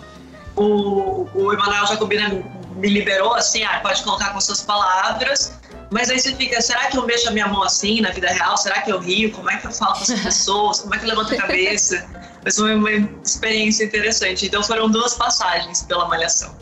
[0.56, 2.30] o, o Emanuel Jacobina
[2.78, 5.54] me liberou assim, ah, pode colocar com suas palavras,
[5.92, 8.56] mas aí você fica, será que eu mexo a minha mão assim na vida real?
[8.58, 9.32] Será que eu rio?
[9.32, 10.82] Como é que eu falo com as pessoas?
[10.82, 12.06] Como é que eu levanto a cabeça?
[12.44, 12.92] Mas foi uma
[13.26, 14.46] experiência interessante.
[14.46, 16.56] Então foram duas passagens pela Malhação.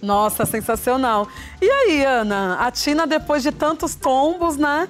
[0.00, 1.26] Nossa, sensacional.
[1.60, 4.88] E aí, Ana, a Tina, depois de tantos tombos, né?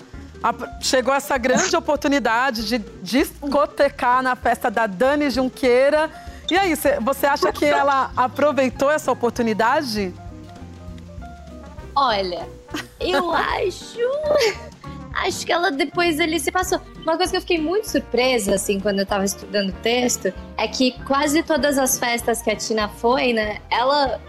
[0.82, 6.10] Chegou essa grande oportunidade de discotecar na festa da Dani Junqueira.
[6.50, 10.14] E aí, cê- você acha que ela aproveitou essa oportunidade?
[11.98, 12.48] Olha,
[13.00, 13.98] eu acho.
[15.14, 16.80] Acho que ela depois ele se passou.
[17.02, 20.68] Uma coisa que eu fiquei muito surpresa, assim, quando eu tava estudando o texto, é
[20.68, 24.20] que quase todas as festas que a Tina foi, né, ela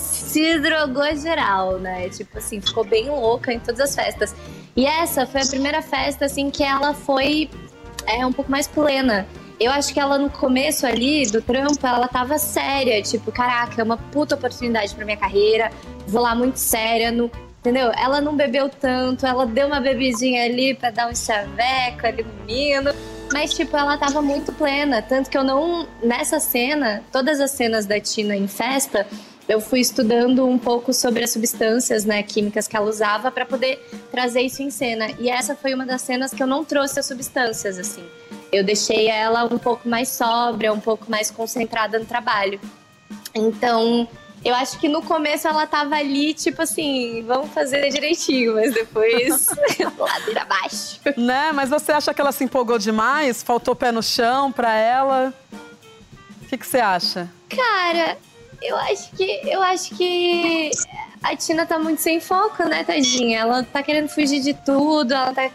[0.00, 2.08] se drogou geral, né?
[2.08, 4.34] Tipo assim, ficou bem louca em todas as festas.
[4.74, 7.48] E essa foi a primeira festa, assim, que ela foi
[8.06, 9.28] é, um pouco mais plena.
[9.58, 13.84] Eu acho que ela no começo ali do trampo, ela tava séria, tipo, caraca, é
[13.84, 15.70] uma puta oportunidade pra minha carreira,
[16.06, 17.92] vou lá muito séria, no, entendeu?
[17.96, 22.32] Ela não bebeu tanto, ela deu uma bebidinha ali pra dar um chaveco ali no
[22.44, 22.90] menino,
[23.32, 27.86] mas tipo, ela tava muito plena, tanto que eu não, nessa cena, todas as cenas
[27.86, 29.06] da Tina em festa,
[29.48, 33.84] eu fui estudando um pouco sobre as substâncias, né, químicas que ela usava pra poder
[34.10, 35.08] trazer isso em cena.
[35.18, 38.04] E essa foi uma das cenas que eu não trouxe as substâncias, assim.
[38.52, 42.60] Eu deixei ela um pouco mais sóbria, um pouco mais concentrada no trabalho.
[43.34, 44.06] Então,
[44.44, 49.46] Eu acho que no começo ela tava ali, tipo assim, vamos fazer direitinho, mas depois
[49.96, 51.00] ladeira abaixo.
[51.16, 51.52] Né?
[51.52, 53.40] Mas você acha que ela se empolgou demais?
[53.42, 55.32] Faltou pé no chão pra ela?
[56.42, 57.30] O que, que você acha?
[57.48, 58.18] Cara,
[58.60, 59.40] eu acho que.
[59.44, 60.70] Eu acho que
[61.22, 63.38] a Tina tá muito sem foco, né, tadinha?
[63.40, 65.48] Ela tá querendo fugir de tudo, ela tá.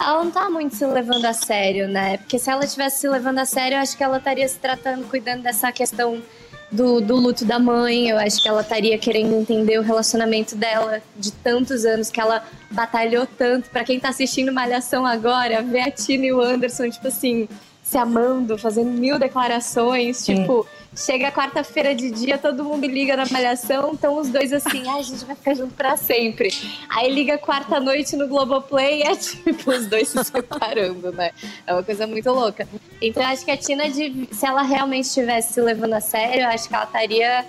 [0.00, 2.16] Ela não tá muito se levando a sério, né?
[2.18, 5.08] Porque se ela tivesse se levando a sério, eu acho que ela estaria se tratando,
[5.08, 6.22] cuidando dessa questão
[6.70, 8.08] do, do luto da mãe.
[8.08, 12.42] Eu acho que ela estaria querendo entender o relacionamento dela de tantos anos que ela
[12.70, 13.68] batalhou tanto.
[13.70, 17.48] Para quem tá assistindo Malhação agora, ver a Tina e o Anderson, tipo assim,
[17.82, 20.36] se amando, fazendo mil declarações, Sim.
[20.36, 20.66] tipo.
[20.94, 25.02] Chega quarta-feira de dia, todo mundo liga na malhação, então os dois assim, ah, a
[25.02, 26.50] gente vai ficar junto pra sempre.
[26.90, 31.30] Aí liga quarta-noite no Globoplay e é tipo os dois se separando, né?
[31.66, 32.68] É uma coisa muito louca.
[33.00, 36.74] Então acho que a Tina, se ela realmente estivesse se levando a sério, acho que
[36.74, 37.46] ela estaria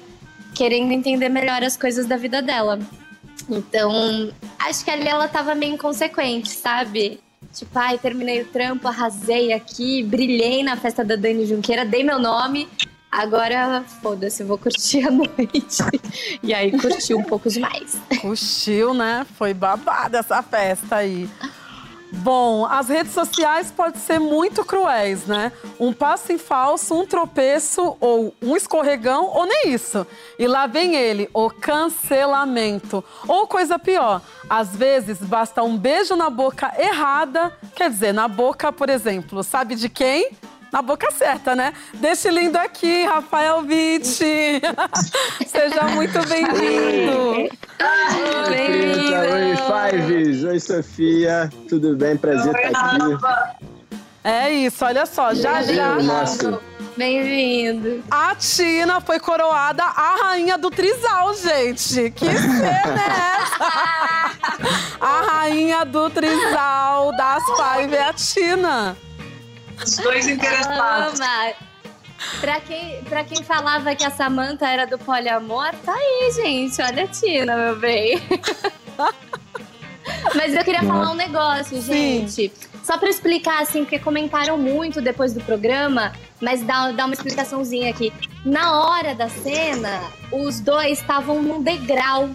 [0.55, 2.79] querendo entender melhor as coisas da vida dela.
[3.49, 7.19] Então, acho que ali ela tava meio inconsequente, sabe?
[7.53, 12.17] Tipo, ai, terminei o trampo, arrasei aqui, brilhei na festa da Dani Junqueira, dei meu
[12.17, 12.69] nome.
[13.15, 15.83] Agora, foda-se, vou curtir a noite.
[16.41, 17.95] E aí, curti um pouco demais.
[18.19, 19.23] Curtiu, né?
[19.37, 21.29] Foi babada essa festa aí.
[22.11, 25.51] Bom, as redes sociais podem ser muito cruéis, né?
[25.79, 30.05] Um passo em falso, um tropeço ou um escorregão ou nem isso.
[30.39, 33.03] E lá vem ele, o cancelamento.
[33.27, 38.71] Ou coisa pior, às vezes basta um beijo na boca errada, quer dizer, na boca,
[38.71, 40.31] por exemplo, sabe de quem?
[40.73, 41.71] Na boca certa, né?
[41.93, 44.59] Desse lindo aqui, Rafael Vitti.
[45.45, 47.47] Seja muito bem-vindo.
[48.49, 49.13] Bem-vindo!
[49.33, 49.55] Oi,
[50.01, 50.43] Fives!
[50.43, 51.47] Oi, Sofia!
[51.69, 52.17] Tudo bem?
[52.17, 53.77] Prazer estar aqui.
[54.23, 55.93] É isso, olha só, já já.
[55.97, 56.59] Nossa,
[56.97, 58.03] Bem-vindo!
[58.09, 62.09] A Tina foi coroada a rainha do trisal, gente.
[62.09, 64.33] Que cena é essa?
[64.99, 68.97] A rainha do trisal das Five é a Tina.
[69.81, 71.19] Os dois interessados.
[71.19, 71.53] Ama!
[72.39, 76.81] Pra quem, pra quem falava que a Samantha era do poliamor, tá aí, gente.
[76.81, 78.21] Olha a Tina, meu bem.
[80.35, 82.27] Mas eu queria falar um negócio, Sim.
[82.27, 82.51] gente.
[82.83, 87.89] Só pra explicar, assim, porque comentaram muito depois do programa, mas dá, dá uma explicaçãozinha
[87.89, 88.11] aqui.
[88.45, 92.29] Na hora da cena, os dois estavam num degrau.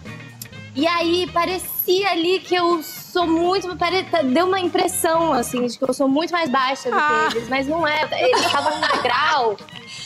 [0.74, 3.74] E aí parecia ali que eu sou muito.
[3.76, 7.28] pare- Deu uma impressão, assim, de que eu sou muito mais baixa do Ah.
[7.30, 8.08] que eles, mas não é.
[8.12, 9.56] Eles estavam no degrau.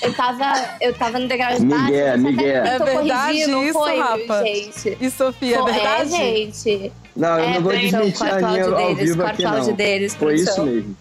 [0.01, 1.85] Eu tava, eu tava no degrau de baixo.
[1.85, 2.65] Miguel, Miguel.
[2.65, 4.45] É verdade isso, foi, Rafa?
[4.45, 4.99] gente?
[5.01, 6.11] E Sofia, é Pô, verdade?
[6.11, 6.93] gente.
[7.15, 9.73] Não, eu É, não vou desmentir a áudio ao deles, vivo aqui, não.
[9.75, 10.97] deles, Foi isso mesmo.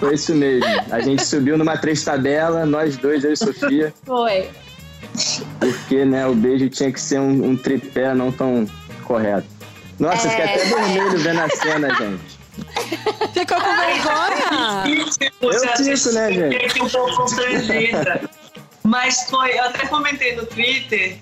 [0.00, 0.66] Foi isso mesmo.
[0.90, 4.48] A gente subiu numa três tabela, nós dois, eu e Sofia, Foi.
[5.58, 8.66] porque né, o beijo tinha que ser um, um tripé não tão
[9.04, 9.46] correto.
[9.98, 10.30] Nossa, É.
[10.30, 12.44] fiquei até vermelho vendo a cena, gente.
[13.32, 14.84] Ficou com vergonha?
[15.42, 16.68] Eu fico, né, gente?
[16.68, 18.30] Fiquei um pouco constrangida.
[18.84, 21.16] Mas foi, eu até comentei no Twitter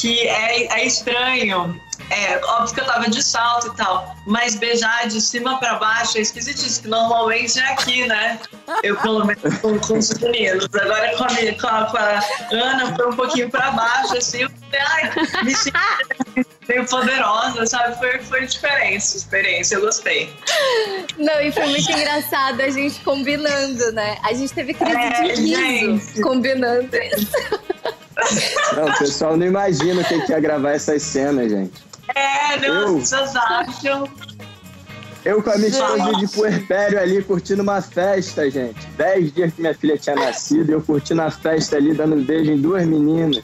[0.00, 1.80] que é, é estranho.
[2.10, 6.16] É, óbvio que eu tava de salto e tal, mas beijar de cima pra baixo
[6.16, 8.38] é esquisitíssimo, que normalmente é aqui, né?
[8.82, 10.68] Eu, pelo menos, com, com os meninos.
[10.80, 12.20] Agora com a, minha- com, a, com a
[12.52, 15.10] Ana foi um pouquinho pra baixo, assim, eu ai,
[15.44, 15.76] me senti
[16.68, 17.98] meio poderosa, sabe?
[17.98, 20.32] Foi, foi diferente experiência, eu gostei.
[21.18, 24.16] Não, e foi muito engraçado a gente combinando, né?
[24.22, 26.20] A gente teve crise É, de riso gente.
[26.22, 27.28] combinando isso.
[28.74, 31.72] Não, o pessoal não imagina o que que é gravar essas cenas, gente.
[32.14, 32.98] É, não, Eu?
[32.98, 34.08] pessoas acham.
[35.24, 38.86] Eu com a minha esposa de puerpério ali curtindo uma festa, gente.
[38.96, 42.50] Dez dias que minha filha tinha nascido, eu curtindo a festa ali, dando um beijo
[42.50, 43.42] em duas meninas.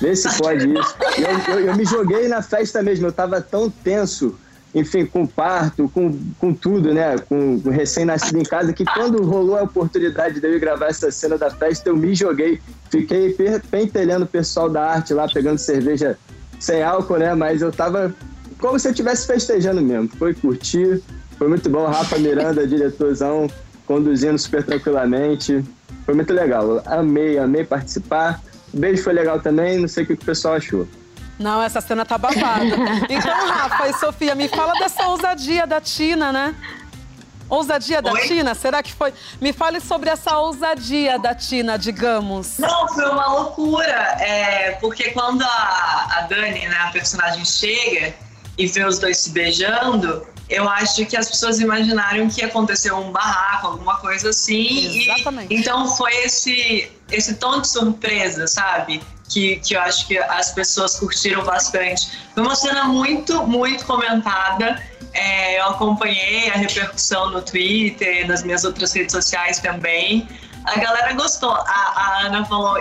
[0.00, 0.94] Vê se pode isso.
[1.18, 4.38] Eu, eu, eu me joguei na festa mesmo, eu tava tão tenso,
[4.74, 7.18] enfim, com parto, com, com tudo, né?
[7.18, 11.36] Com, com recém-nascido em casa, que quando rolou a oportunidade de eu gravar essa cena
[11.36, 12.60] da festa, eu me joguei.
[12.88, 13.34] Fiquei
[13.70, 16.16] pentelhando o pessoal da arte lá, pegando cerveja
[16.58, 17.34] sem álcool, né?
[17.34, 18.14] Mas eu tava
[18.58, 20.08] como se eu estivesse festejando mesmo.
[20.18, 21.02] Foi curtir,
[21.36, 21.86] foi muito bom.
[21.86, 23.48] Rafa Miranda, diretorzão,
[23.86, 25.64] conduzindo super tranquilamente.
[26.04, 26.82] Foi muito legal.
[26.86, 28.40] Amei, amei participar.
[28.72, 30.86] O beijo foi legal também, não sei o que o pessoal achou.
[31.40, 32.64] Não, essa cena tá babada.
[33.08, 36.54] Então, Rafa e Sofia, me fala dessa ousadia da Tina, né?
[37.48, 38.20] Ousadia da Oi?
[38.28, 38.54] Tina?
[38.54, 39.12] Será que foi?
[39.40, 42.58] Me fale sobre essa ousadia da Tina, digamos.
[42.58, 43.90] Não, foi uma loucura.
[44.20, 48.14] É, porque quando a, a Dani, né, a personagem, chega
[48.58, 53.10] e vê os dois se beijando, eu acho que as pessoas imaginaram que aconteceu um
[53.10, 54.62] barraco, alguma coisa assim.
[54.68, 55.54] e- Exatamente.
[55.54, 59.02] então foi esse, esse tom de surpresa, sabe?
[59.30, 62.10] Que, que eu acho que as pessoas curtiram bastante.
[62.34, 64.82] Foi uma cena muito, muito comentada.
[65.12, 70.28] É, eu acompanhei a repercussão no Twitter, nas minhas outras redes sociais também.
[70.64, 71.52] A galera gostou.
[71.52, 72.76] A, a Ana falou,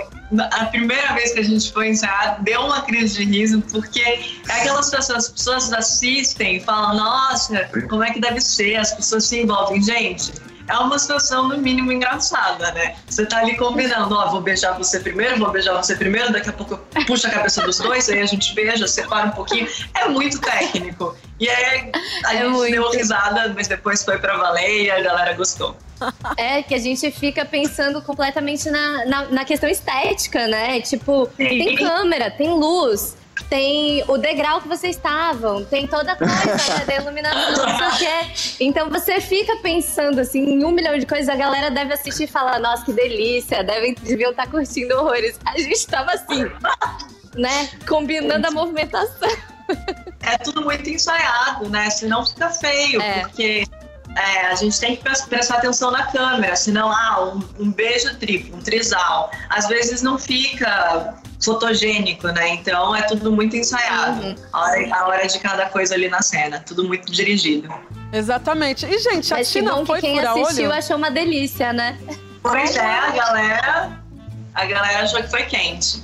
[0.52, 4.22] a primeira vez que a gente foi ensaiar, deu uma crise de riso, porque é
[4.50, 8.76] aquela situação, as pessoas assistem e falam, nossa, como é que deve ser?
[8.76, 9.82] As pessoas se envolvem.
[9.82, 10.34] Gente,
[10.70, 12.96] é uma situação no mínimo engraçada, né?
[13.08, 16.54] Você tá ali combinando, ó, vou beijar você primeiro, vou beijar você primeiro, daqui a
[16.54, 19.68] pouco eu puxo a cabeça dos dois, aí a gente beija, separa um pouquinho.
[19.96, 21.18] É muito técnico.
[21.40, 21.92] E aí
[22.26, 22.72] a é gente muito.
[22.72, 25.76] deu risada, mas depois foi pra valer e a galera gostou.
[26.38, 30.80] É, que a gente fica pensando completamente na, na, na questão estética, né?
[30.80, 31.48] Tipo, Sim.
[31.50, 36.86] tem câmera, tem luz, tem o degrau que vocês estavam, tem toda a coisa né,
[36.86, 38.26] da iluminação, não sei o.
[38.60, 42.28] Então você fica pensando assim em um milhão de coisas, a galera deve assistir e
[42.28, 45.40] falar, nossa, que delícia, devem, deviam estar tá curtindo horrores.
[45.46, 46.44] A gente tava assim,
[47.36, 47.70] né?
[47.88, 49.30] Combinando a movimentação.
[50.22, 51.90] É tudo muito ensaiado, né?
[51.90, 53.22] Senão fica feio, é.
[53.22, 53.66] porque
[54.18, 58.58] é, a gente tem que prestar atenção na câmera, senão, ah, um, um beijo triplo,
[58.58, 59.32] um trisal.
[59.50, 62.50] Às vezes não fica fotogênico, né?
[62.50, 64.22] Então é tudo muito ensaiado.
[64.22, 64.36] Uhum.
[64.52, 67.74] A, hora, a, hora, de cada coisa ali na cena, tudo muito dirigido.
[68.12, 68.86] Exatamente.
[68.86, 70.74] E, gente, a Tina bom foi que quem assistiu olho?
[70.74, 71.98] achou uma delícia, né?
[72.42, 74.00] Pois é, a galera,
[74.54, 76.04] a galera achou que foi quente.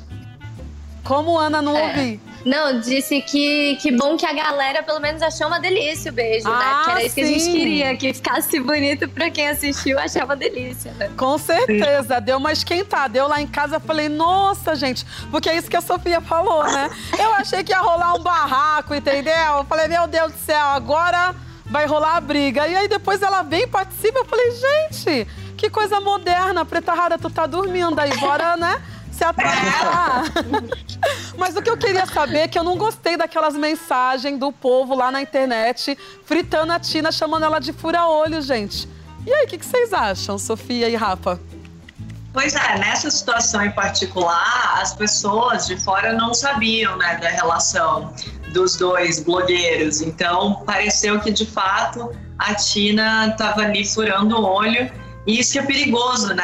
[1.04, 1.88] Como Ana não é.
[1.88, 2.22] ouvi?
[2.46, 6.48] Não, disse que, que bom que a galera pelo menos achou uma delícia o beijo,
[6.48, 6.84] ah, né?
[6.84, 7.22] Que era isso sim.
[7.22, 11.10] que a gente queria, que ficasse bonito pra quem assistiu achar uma delícia, né?
[11.18, 13.10] Com certeza, deu uma esquentada.
[13.10, 16.90] Deu lá em casa, falei, nossa, gente, porque é isso que a Sofia falou, né?
[17.18, 19.34] Eu achei que ia rolar um barraco, entendeu?
[19.58, 21.34] Eu falei, meu Deus do céu, agora
[21.66, 22.68] vai rolar a briga.
[22.68, 24.20] E aí depois ela vem e participa.
[24.20, 25.28] Eu falei, gente,
[25.58, 26.64] que coisa moderna.
[26.64, 28.82] Preta Rara, tu tá dormindo aí, bora, né?
[29.16, 30.26] Se atrasar.
[31.38, 34.96] Mas o que eu queria saber é que eu não gostei daquelas mensagens do povo
[34.96, 38.88] lá na internet fritando a Tina, chamando ela de fura-olho, gente.
[39.26, 41.40] E aí, o que, que vocês acham, Sofia e Rafa?
[42.32, 48.14] Pois é, nessa situação em particular, as pessoas de fora não sabiam né, da relação
[48.50, 50.02] dos dois blogueiros.
[50.02, 54.92] Então, pareceu que de fato a Tina estava ali furando o olho
[55.28, 56.44] e isso é perigoso, né?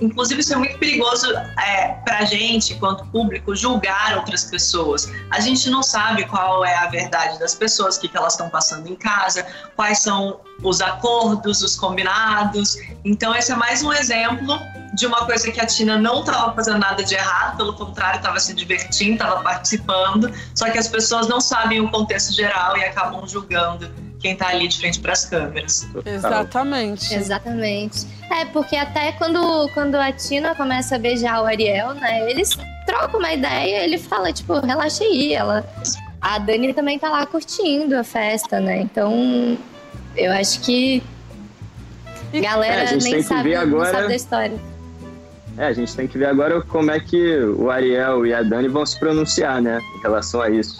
[0.00, 5.10] Inclusive, isso é muito perigoso é, para a gente, quanto público, julgar outras pessoas.
[5.30, 8.50] A gente não sabe qual é a verdade das pessoas, o que, que elas estão
[8.50, 12.76] passando em casa, quais são os acordos, os combinados.
[13.04, 14.58] Então, esse é mais um exemplo
[14.94, 18.38] de uma coisa que a Tina não estava fazendo nada de errado, pelo contrário, estava
[18.38, 23.26] se divertindo, estava participando, só que as pessoas não sabem o contexto geral e acabam
[23.26, 23.90] julgando
[24.22, 25.86] quem tá ali de frente para as câmeras.
[26.06, 27.12] Exatamente.
[27.12, 28.06] Exatamente.
[28.30, 32.56] É, porque até quando, quando a Tina começa a beijar o Ariel, né, eles
[32.86, 35.66] trocam uma ideia, ele fala, tipo, relaxa aí, ela...
[36.20, 38.80] A Dani também tá lá curtindo a festa, né?
[38.80, 39.58] Então,
[40.16, 41.02] eu acho que
[42.32, 43.90] a galera é, a nem sabe, agora...
[43.90, 44.56] sabe da história.
[45.58, 48.68] É, a gente tem que ver agora como é que o Ariel e a Dani
[48.68, 50.76] vão se pronunciar, né, em relação a isso.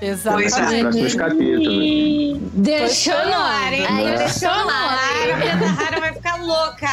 [0.00, 0.80] Exatamente.
[0.82, 2.40] Próximos capítulos.
[2.52, 3.86] Deixou no ar, hein?
[3.86, 4.98] Aí deixou no ar.
[5.32, 6.86] A Brenda Rara vai ficar louca.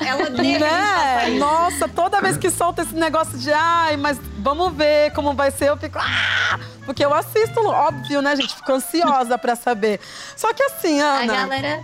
[0.00, 1.38] Ela, ela deixa né?
[1.38, 5.68] Nossa, toda vez que solta esse negócio de ai, mas vamos ver como vai ser,
[5.68, 5.98] eu fico.
[5.98, 6.58] Ah!
[6.84, 8.54] Porque eu assisto, óbvio, né, gente?
[8.54, 10.00] Fico ansiosa pra saber.
[10.34, 11.22] Só que assim, Ana.
[11.22, 11.80] A galera.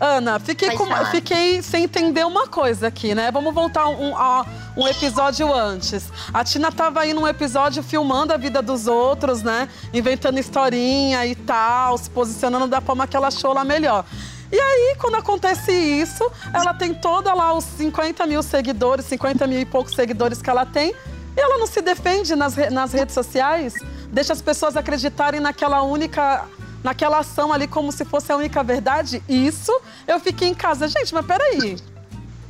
[0.00, 3.30] Ana, fiquei, com, fiquei sem entender uma coisa aqui, né?
[3.30, 4.44] Vamos voltar um, um,
[4.78, 6.10] um episódio antes.
[6.32, 9.68] A Tina tava aí num episódio filmando a vida dos outros, né?
[9.92, 14.06] Inventando historinha e tal, se posicionando da forma que ela achou lá melhor.
[14.50, 19.60] E aí, quando acontece isso, ela tem toda lá os 50 mil seguidores, 50 mil
[19.60, 20.94] e poucos seguidores que ela tem,
[21.36, 23.74] e ela não se defende nas, nas redes sociais,
[24.10, 26.48] deixa as pessoas acreditarem naquela única
[26.82, 29.22] naquela ação ali como se fosse a única verdade.
[29.28, 29.72] Isso
[30.06, 30.88] eu fiquei em casa.
[30.88, 31.76] Gente, mas peraí.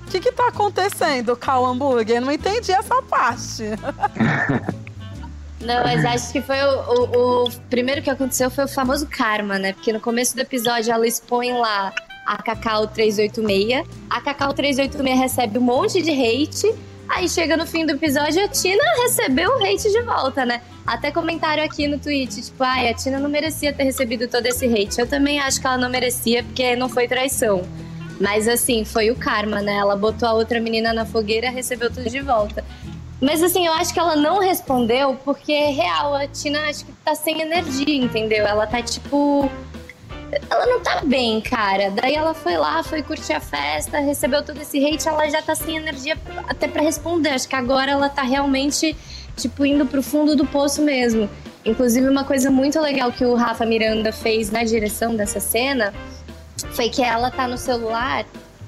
[0.07, 2.21] O que que tá acontecendo o hambúrguer?
[2.21, 3.65] Não entendi essa parte.
[5.61, 9.59] Não, mas acho que foi o, o, o, primeiro que aconteceu foi o famoso karma,
[9.59, 9.75] né?
[9.75, 11.93] Porque no começo do episódio ela expõe lá
[12.27, 13.87] a Cacau 386.
[14.09, 16.75] A Cacau 386 recebe um monte de hate.
[17.11, 20.63] Aí chega no fim do episódio, a Tina recebeu o hate de volta, né?
[20.87, 24.65] Até comentaram aqui no tweet, tipo, ai, a Tina não merecia ter recebido todo esse
[24.65, 25.01] hate.
[25.01, 27.63] Eu também acho que ela não merecia, porque não foi traição.
[28.21, 29.75] Mas assim, foi o karma, né?
[29.75, 32.65] Ela botou a outra menina na fogueira recebeu tudo de volta.
[33.21, 37.17] Mas assim, eu acho que ela não respondeu porque, real, a Tina acho que tá
[37.17, 38.47] sem energia, entendeu?
[38.47, 39.51] Ela tá tipo.
[40.49, 41.91] Ela não tá bem, cara.
[41.91, 45.55] Daí ela foi lá, foi curtir a festa, recebeu todo esse hate, ela já tá
[45.55, 46.17] sem energia
[46.47, 47.31] até para responder.
[47.31, 48.97] Acho que agora ela tá realmente,
[49.37, 51.29] tipo, indo pro fundo do poço mesmo.
[51.65, 55.93] Inclusive, uma coisa muito legal que o Rafa Miranda fez na direção dessa cena
[56.73, 58.25] foi que ela tá no celular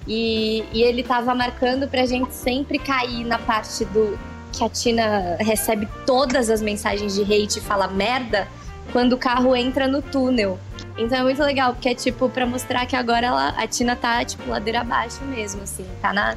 [0.07, 4.19] e, e ele tava marcando pra gente sempre cair na parte do
[4.53, 8.47] que a Tina recebe todas as mensagens de hate e fala merda
[8.91, 10.59] quando o carro entra no túnel.
[10.97, 14.25] Então é muito legal, porque é tipo pra mostrar que agora ela, a Tina tá,
[14.25, 16.37] tipo, ladeira abaixo mesmo, assim, tá na,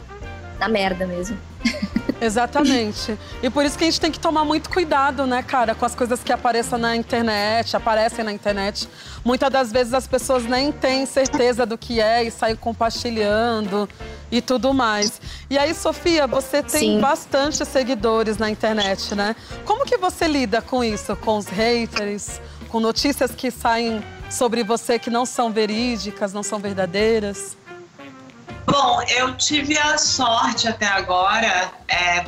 [0.59, 1.37] na merda mesmo.
[2.21, 3.17] Exatamente.
[3.43, 5.93] E por isso que a gente tem que tomar muito cuidado, né, cara, com as
[5.93, 8.87] coisas que apareçem na internet, aparecem na internet.
[9.23, 13.89] Muitas das vezes as pessoas nem têm certeza do que é e saem compartilhando
[14.31, 15.21] e tudo mais.
[15.49, 17.01] E aí, Sofia, você tem Sim.
[17.01, 19.35] bastante seguidores na internet, né?
[19.65, 21.15] Como que você lida com isso?
[21.17, 22.39] Com os haters?
[22.69, 27.57] Com notícias que saem sobre você que não são verídicas, não são verdadeiras?
[28.65, 32.25] Bom, eu tive a sorte até agora, é,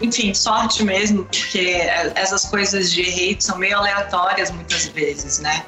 [0.00, 1.76] enfim, sorte mesmo, porque
[2.14, 5.64] essas coisas de hate são meio aleatórias muitas vezes, né?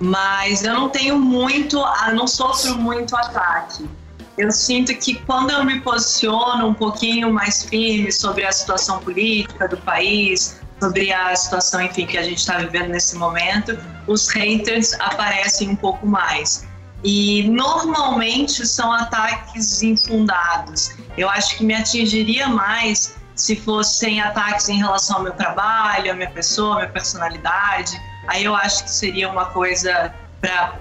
[0.00, 1.82] Mas eu não tenho muito,
[2.14, 3.88] não sofro muito ataque.
[4.36, 9.68] Eu sinto que quando eu me posiciono um pouquinho mais firme sobre a situação política
[9.68, 13.78] do país, sobre a situação, enfim, que a gente está vivendo nesse momento,
[14.08, 16.66] os haters aparecem um pouco mais.
[17.04, 20.96] E normalmente são ataques infundados.
[21.18, 26.14] Eu acho que me atingiria mais se fossem ataques em relação ao meu trabalho, à
[26.14, 28.00] minha pessoa, à minha personalidade.
[28.28, 30.76] Aí eu acho que seria uma coisa para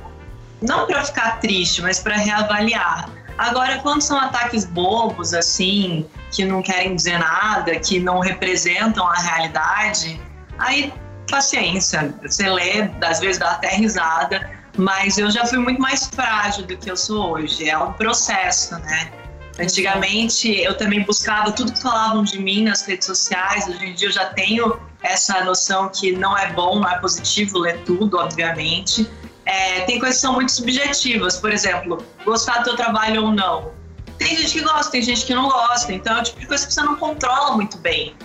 [0.61, 3.09] não para ficar triste, mas para reavaliar.
[3.38, 9.15] Agora, quando são ataques bobos assim, que não querem dizer nada, que não representam a
[9.15, 10.21] realidade,
[10.59, 10.93] aí
[11.30, 12.13] paciência.
[12.21, 16.76] Você lê, às vezes dá até risada, mas eu já fui muito mais frágil do
[16.76, 17.69] que eu sou hoje.
[17.69, 19.11] É um processo, né?
[19.59, 23.67] Antigamente eu também buscava tudo que falavam de mim nas redes sociais.
[23.67, 27.59] Hoje em dia eu já tenho essa noção que não é bom, não é positivo
[27.59, 29.07] ler tudo, obviamente.
[29.45, 33.71] É, tem coisas que são muito subjetivas, por exemplo, gostar do teu trabalho ou não.
[34.17, 36.65] Tem gente que gosta, tem gente que não gosta, então é o tipo de coisa
[36.65, 38.15] que você não controla muito bem.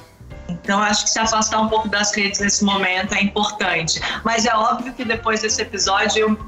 [0.48, 4.00] Então, acho que se afastar um pouco das redes nesse momento é importante.
[4.24, 6.38] Mas é óbvio que depois desse episódio eu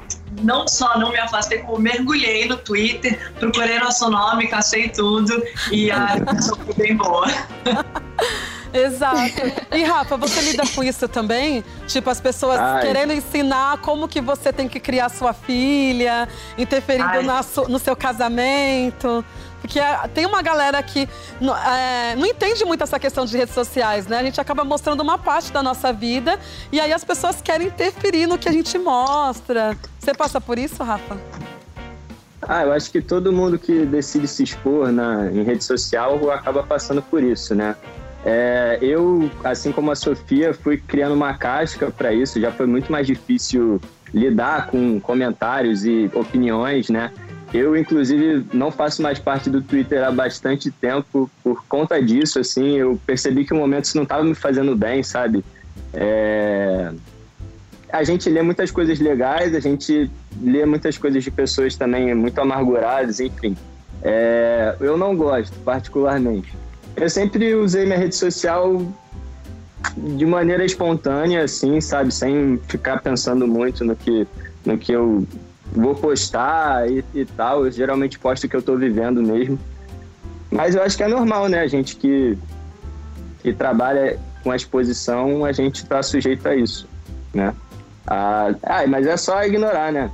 [0.43, 5.91] não só não me afastei, como mergulhei no Twitter, procurei nosso nome, cacei tudo e
[5.91, 7.27] a discussão foi bem boa.
[8.73, 9.53] Exato.
[9.73, 11.65] E Rafa, você lida com isso também?
[11.89, 12.83] Tipo, as pessoas Ai.
[12.83, 19.25] querendo ensinar como que você tem que criar sua filha, interferindo na no seu casamento.
[19.71, 21.09] Porque é, tem uma galera que
[21.41, 24.19] não, é, não entende muito essa questão de redes sociais, né?
[24.19, 26.41] A gente acaba mostrando uma parte da nossa vida
[26.73, 29.79] e aí as pessoas querem interferir no que a gente mostra.
[29.97, 31.17] Você passa por isso, Rafa?
[32.43, 36.65] Ah, eu acho que todo mundo que decide se expor na, em rede social acaba
[36.65, 37.77] passando por isso, né?
[38.25, 42.41] É, eu, assim como a Sofia, fui criando uma casca para isso.
[42.41, 43.81] Já foi muito mais difícil
[44.13, 47.13] lidar com comentários e opiniões, né?
[47.53, 52.77] Eu, inclusive, não faço mais parte do Twitter há bastante tempo por conta disso, assim.
[52.77, 55.45] Eu percebi que o momento isso não estava me fazendo bem, sabe?
[55.93, 56.93] É,
[57.93, 60.09] a gente lê muitas coisas legais, a gente
[60.41, 63.57] lê muitas coisas de pessoas também muito amarguradas, enfim.
[64.03, 66.57] É, eu não gosto, particularmente.
[66.97, 68.81] Eu sempre usei minha rede social
[69.97, 72.13] de maneira espontânea, assim, sabe?
[72.13, 74.27] Sem ficar pensando muito no que,
[74.65, 75.27] no que eu
[75.73, 77.65] vou postar e, e tal.
[77.65, 79.59] Eu geralmente posto o que eu tô vivendo mesmo.
[80.51, 81.61] Mas eu acho que é normal, né?
[81.61, 82.37] A gente que,
[83.43, 86.89] que trabalha com a exposição, a gente tá sujeito a isso,
[87.33, 87.55] né?
[88.07, 90.11] Ah, ah, mas é só ignorar, né?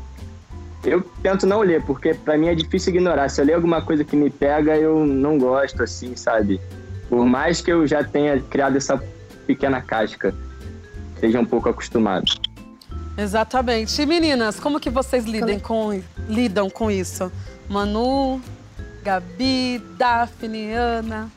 [0.84, 3.28] Eu tento não ler, porque pra mim é difícil ignorar.
[3.28, 6.60] Se eu ler alguma coisa que me pega, eu não gosto, assim, sabe?
[7.08, 9.02] Por mais que eu já tenha criado essa
[9.46, 10.34] pequena casca,
[11.18, 12.26] seja um pouco acostumado.
[13.16, 14.00] Exatamente.
[14.00, 17.30] E meninas, como que vocês lidem com, lidam com isso?
[17.68, 18.40] Manu,
[19.02, 21.30] Gabi, Daphne, Ana,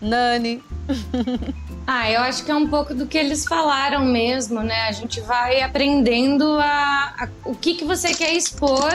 [0.00, 0.62] Nani.
[1.84, 4.82] Ah, eu acho que é um pouco do que eles falaram mesmo, né?
[4.88, 8.92] A gente vai aprendendo a, a- o que, que você quer expor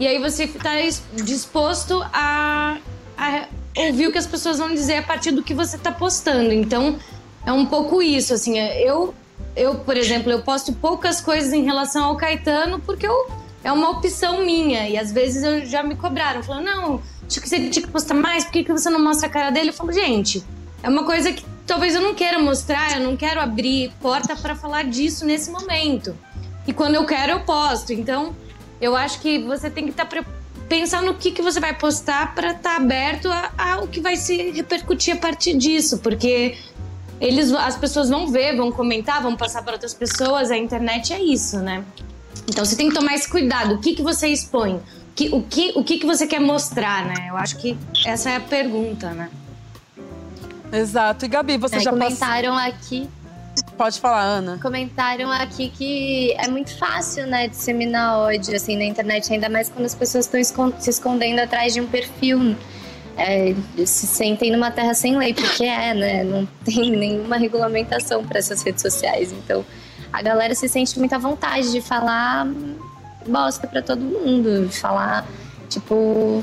[0.00, 0.70] e aí você está
[1.22, 2.78] disposto a,
[3.18, 3.44] a
[3.76, 6.50] ouvir o que as pessoas vão dizer a partir do que você está postando.
[6.50, 6.98] Então,
[7.44, 8.58] é um pouco isso, assim.
[8.58, 9.14] Eu,
[9.56, 13.30] eu, por exemplo, eu posto poucas coisas em relação ao Caetano porque eu,
[13.62, 17.48] é uma opção minha e às vezes eu já me cobraram, falando, não, acho que
[17.48, 19.70] você tinha que postar mais, por que, você não mostra a cara dele?
[19.70, 20.44] Eu falo, gente,
[20.82, 24.54] é uma coisa que talvez eu não queira mostrar, eu não quero abrir porta para
[24.54, 26.16] falar disso nesse momento.
[26.66, 27.92] e quando eu quero eu posto.
[27.92, 28.34] Então,
[28.80, 32.50] eu acho que você tem que estar tá no que, que você vai postar para
[32.50, 36.56] estar tá aberto ao que vai se repercutir a partir disso, porque
[37.20, 40.50] eles, as pessoas vão ver, vão comentar, vão passar para outras pessoas.
[40.50, 41.84] A internet é isso, né?
[42.48, 43.74] Então você tem que tomar esse cuidado.
[43.74, 44.80] O que, que você expõe?
[45.14, 47.28] Que, o que, o que, que você quer mostrar, né?
[47.28, 49.30] Eu acho que essa é a pergunta, né?
[50.72, 51.24] Exato.
[51.24, 52.66] E Gabi, você é, já comentaram pass...
[52.66, 53.08] aqui.
[53.76, 54.58] Pode falar, Ana.
[54.60, 59.86] Comentaram aqui que é muito fácil, né, disseminar ódio assim na internet, ainda mais quando
[59.86, 62.56] as pessoas estão se escondendo atrás de um perfil.
[63.16, 63.54] É,
[63.86, 66.24] se sentem numa terra sem lei, porque é, né?
[66.24, 69.32] Não tem nenhuma regulamentação para essas redes sociais.
[69.32, 69.64] Então,
[70.12, 72.46] a galera se sente muita vontade de falar
[73.26, 75.26] bosta para todo mundo, de falar,
[75.68, 76.42] tipo,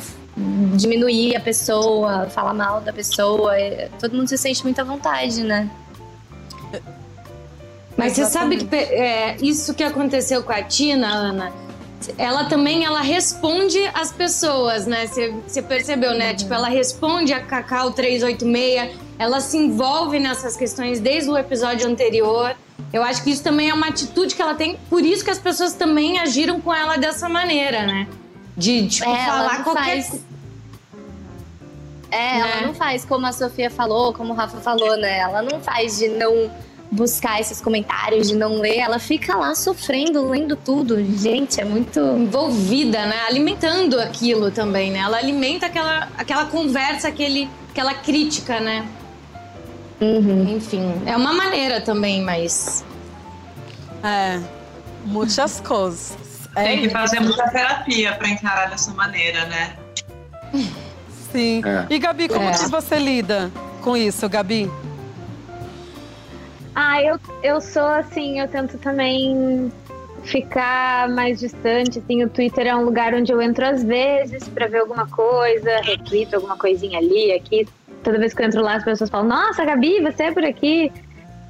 [0.76, 3.54] diminuir a pessoa, falar mal da pessoa.
[4.00, 5.70] Todo mundo se sente muita vontade, né?
[7.98, 8.62] Mas Exatamente.
[8.62, 11.54] você sabe que é, isso que aconteceu com a Tina, Ana,
[12.18, 15.08] ela também ela responde as pessoas, né?
[15.08, 16.34] Você percebeu, né?
[16.34, 22.56] Tipo, ela responde a Cacau 386, ela se envolve nessas questões desde o episódio anterior.
[22.92, 25.40] Eu acho que isso também é uma atitude que ela tem, por isso que as
[25.40, 28.08] pessoas também agiram com ela dessa maneira, né?
[28.58, 30.22] De, tipo, é, falar qualquer faz...
[32.12, 32.40] É, né?
[32.40, 35.20] ela não faz como a Sofia falou, como o Rafa falou, né?
[35.20, 36.52] Ela não faz de não
[36.92, 41.02] buscar esses comentários, de não ler, ela fica lá sofrendo, lendo tudo.
[41.18, 43.22] Gente, é muito envolvida, né?
[43.28, 45.00] Alimentando aquilo também, né?
[45.00, 48.86] Ela alimenta aquela, aquela conversa, aquele, aquela crítica, né?
[50.02, 50.56] Uhum.
[50.58, 52.84] Enfim, é uma maneira também, mas.
[54.04, 54.40] É,
[55.06, 56.18] muitas coisas.
[56.56, 59.78] É Tem que fazer muita terapia para encarar dessa maneira, né?
[61.32, 61.62] Sim.
[61.66, 61.86] É.
[61.90, 62.52] E Gabi, como é.
[62.52, 63.50] que você lida
[63.82, 64.70] com isso, Gabi?
[66.84, 69.72] Ah, eu, eu sou assim, eu tento também
[70.24, 74.66] ficar mais distante, assim, o Twitter é um lugar onde eu entro às vezes para
[74.66, 77.68] ver alguma coisa, retweet alguma coisinha ali, aqui.
[78.02, 80.92] Toda vez que eu entro lá, as pessoas falam, nossa, Gabi, você é por aqui.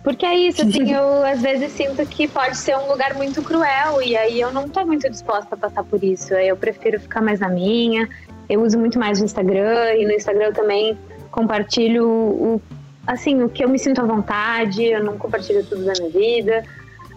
[0.04, 4.02] Porque é isso, assim, eu às vezes sinto que pode ser um lugar muito cruel
[4.02, 6.34] e aí eu não tô muito disposta a passar por isso.
[6.34, 8.10] Eu prefiro ficar mais na minha.
[8.50, 10.98] Eu uso muito mais o Instagram e no Instagram eu também
[11.32, 12.62] compartilho o
[13.06, 16.64] assim, o que eu me sinto à vontade, eu não compartilho tudo da minha vida.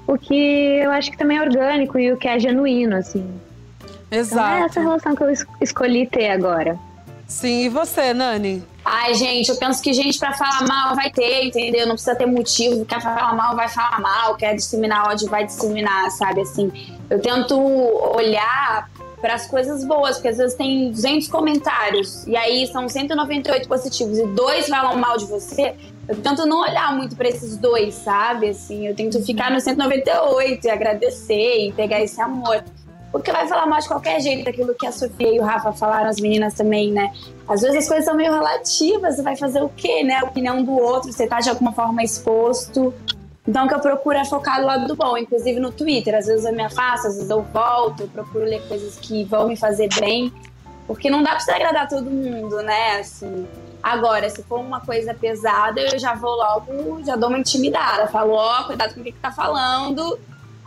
[0.07, 3.27] O que eu acho que também é orgânico e o que é genuíno, assim.
[4.11, 4.35] Exato.
[4.35, 5.31] Então é essa relação que eu
[5.61, 6.79] escolhi ter agora.
[7.27, 8.63] Sim, e você, Nani?
[8.85, 11.87] Ai, gente, eu penso que gente para falar mal vai ter, entendeu?
[11.87, 12.85] Não precisa ter motivo.
[12.85, 14.37] Quer falar mal, vai falar mal.
[14.37, 16.43] Quer disseminar ódio, vai disseminar, sabe?
[16.43, 16.71] Assim,
[17.09, 18.91] eu tento olhar
[19.25, 24.19] para as coisas boas, porque às vezes tem 200 comentários e aí são 198 positivos
[24.19, 25.75] e dois falam mal de você.
[26.07, 28.51] Eu tento não olhar muito para esses dois, sabe?
[28.51, 32.63] Assim, eu tento ficar no 198 e agradecer e pegar esse amor.
[33.11, 36.11] Porque vai falar mal de qualquer jeito, aquilo que a Sofia e o Rafa falaram,
[36.11, 37.11] as meninas também, né?
[37.49, 40.17] Às vezes as coisas são meio relativas, você vai fazer o quê, né?
[40.17, 42.93] A opinião do outro, você tá de alguma forma exposto.
[43.47, 46.15] Então, o que eu procuro é focar no lado do bom, inclusive no Twitter.
[46.15, 49.49] Às vezes eu me afasto, às vezes eu volto, eu procuro ler coisas que vão
[49.49, 50.33] me fazer bem,
[50.87, 53.01] porque não dá pra você agradar todo mundo, né?
[53.01, 53.47] Assim.
[53.83, 58.07] Agora, se for uma coisa pesada, eu já vou logo, já dou uma intimidada.
[58.07, 60.19] Falo, ó, oh, cuidado com o que, que tá falando,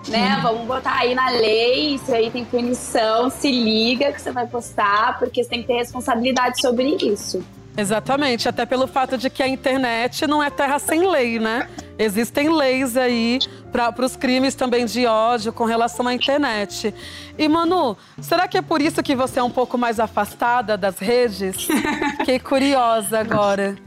[0.08, 0.36] né?
[0.36, 0.42] Uhum.
[0.44, 5.18] Vamos botar aí na lei, isso aí tem punição, se liga que você vai postar,
[5.18, 7.44] porque você tem que ter responsabilidade sobre isso.
[7.78, 11.70] Exatamente, até pelo fato de que a internet não é terra sem lei, né?
[12.00, 13.38] Existem leis aí
[13.72, 16.92] para os crimes também de ódio com relação à internet.
[17.38, 20.98] E Manu, será que é por isso que você é um pouco mais afastada das
[20.98, 21.68] redes?
[22.18, 23.78] Fiquei curiosa agora.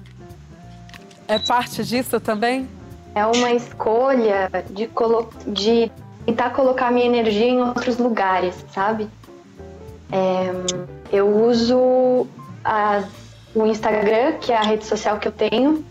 [1.26, 2.68] É parte disso também?
[3.12, 4.88] É uma escolha de,
[5.48, 5.90] de
[6.26, 9.08] tentar colocar minha energia em outros lugares, sabe?
[10.12, 10.52] É,
[11.12, 12.28] eu uso
[12.64, 13.19] as
[13.54, 15.84] o Instagram, que é a rede social que eu tenho,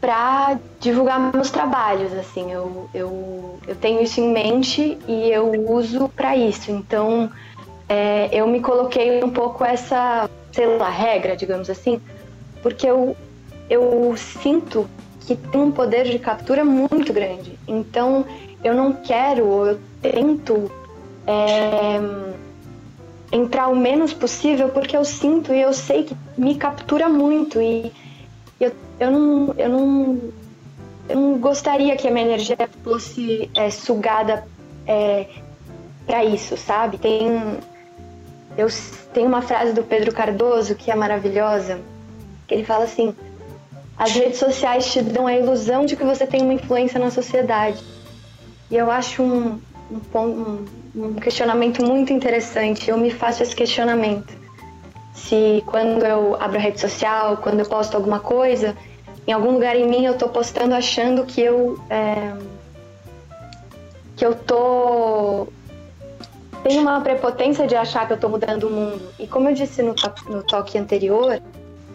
[0.00, 2.12] para divulgar meus trabalhos.
[2.12, 6.70] Assim, eu, eu, eu tenho isso em mente e eu uso para isso.
[6.70, 7.30] Então,
[7.88, 12.00] é, eu me coloquei um pouco essa, sei lá, regra, digamos assim,
[12.62, 13.16] porque eu,
[13.68, 14.88] eu sinto
[15.20, 17.58] que tem um poder de captura muito grande.
[17.66, 18.26] Então,
[18.62, 20.70] eu não quero, eu tento.
[21.26, 21.98] É,
[23.34, 27.92] entrar o menos possível porque eu sinto e eu sei que me captura muito e
[28.60, 30.20] eu, eu, não, eu, não,
[31.08, 34.46] eu não gostaria que a minha energia fosse é, sugada
[34.86, 35.26] é,
[36.06, 36.96] para isso, sabe?
[36.96, 37.58] Tem,
[38.56, 38.68] eu,
[39.12, 41.80] tem uma frase do Pedro Cardoso que é maravilhosa,
[42.46, 43.12] que ele fala assim:
[43.98, 47.82] as redes sociais te dão a ilusão de que você tem uma influência na sociedade.
[48.70, 49.60] E eu acho um,
[49.90, 50.64] um, um,
[50.94, 52.88] um questionamento muito interessante.
[52.88, 54.32] Eu me faço esse questionamento.
[55.12, 58.76] Se quando eu abro a rede social, quando eu posto alguma coisa,
[59.26, 61.78] em algum lugar em mim eu tô postando achando que eu.
[61.90, 62.34] É,
[64.16, 65.48] que eu tô.
[66.62, 69.02] Tenho uma prepotência de achar que eu tô mudando o mundo.
[69.18, 69.94] E como eu disse no,
[70.28, 71.40] no toque anterior,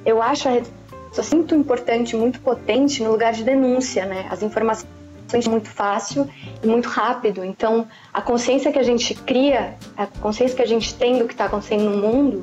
[0.06, 0.70] eu acho a rede
[1.12, 4.28] social muito importante, muito potente no lugar de denúncia, né?
[4.30, 4.99] As informações
[5.48, 6.30] muito fácil
[6.64, 7.44] e muito rápido.
[7.44, 11.34] Então, a consciência que a gente cria, a consciência que a gente tem do que
[11.34, 12.42] está acontecendo no mundo,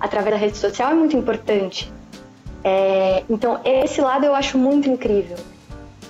[0.00, 1.92] através da rede social, é muito importante.
[2.62, 5.36] É, então, esse lado eu acho muito incrível.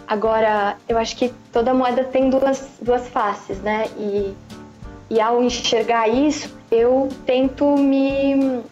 [0.07, 3.87] Agora, eu acho que toda moeda tem duas, duas faces, né?
[3.99, 4.35] E,
[5.11, 8.63] e ao enxergar isso, eu tento me,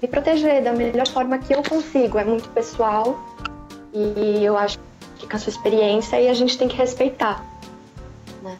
[0.00, 2.18] me proteger da melhor forma que eu consigo.
[2.18, 3.18] É muito pessoal
[3.92, 4.78] e eu acho
[5.20, 7.44] que com a sua experiência e a gente tem que respeitar.
[8.42, 8.56] Né?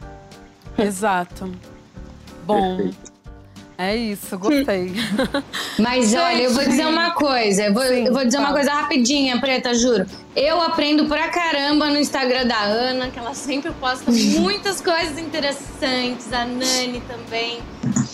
[0.78, 1.50] Exato.
[2.46, 3.10] Bom, Perfeito.
[3.82, 4.92] É isso, gostei.
[5.80, 7.62] Mas olha, eu vou dizer uma coisa.
[7.62, 10.04] Eu vou, Sim, eu vou dizer uma coisa rapidinha, Preta, juro.
[10.36, 16.30] Eu aprendo pra caramba no Instagram da Ana, que ela sempre posta muitas coisas interessantes.
[16.30, 17.60] A Nani também.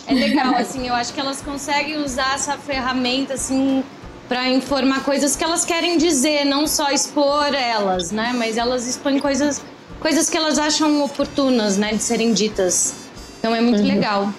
[0.06, 3.82] É legal, assim, eu acho que elas conseguem usar essa ferramenta, assim,
[4.28, 8.34] para informar coisas que elas querem dizer, não só expor elas, né?
[8.36, 9.62] Mas elas expõem coisas,
[10.00, 12.94] coisas que elas acham oportunas, né, de serem ditas.
[13.38, 13.86] Então é muito uhum.
[13.86, 14.32] legal.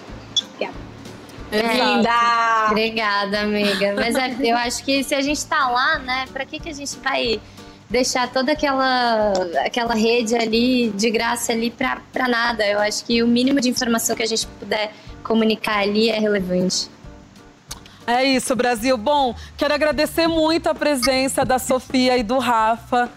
[1.51, 2.67] É linda!
[2.69, 3.93] Obrigada, amiga.
[3.95, 6.73] Mas é, eu acho que se a gente tá lá, né, pra que, que a
[6.73, 7.39] gente vai
[7.89, 9.31] deixar toda aquela,
[9.65, 12.65] aquela rede ali de graça ali pra, pra nada?
[12.65, 14.91] Eu acho que o mínimo de informação que a gente puder
[15.23, 16.89] comunicar ali é relevante.
[18.07, 18.97] É isso, Brasil.
[18.97, 23.09] Bom, quero agradecer muito a presença da Sofia e do Rafa.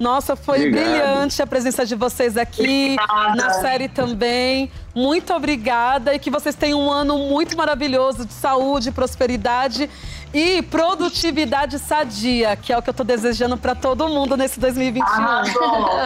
[0.00, 0.84] Nossa, foi Obrigado.
[0.84, 3.34] brilhante a presença de vocês aqui, obrigada.
[3.34, 4.70] na série também.
[4.94, 9.90] Muito obrigada e que vocês tenham um ano muito maravilhoso de saúde, prosperidade
[10.32, 15.04] e produtividade sadia, que é o que eu estou desejando para todo mundo nesse 2021.
[15.04, 15.42] Ah,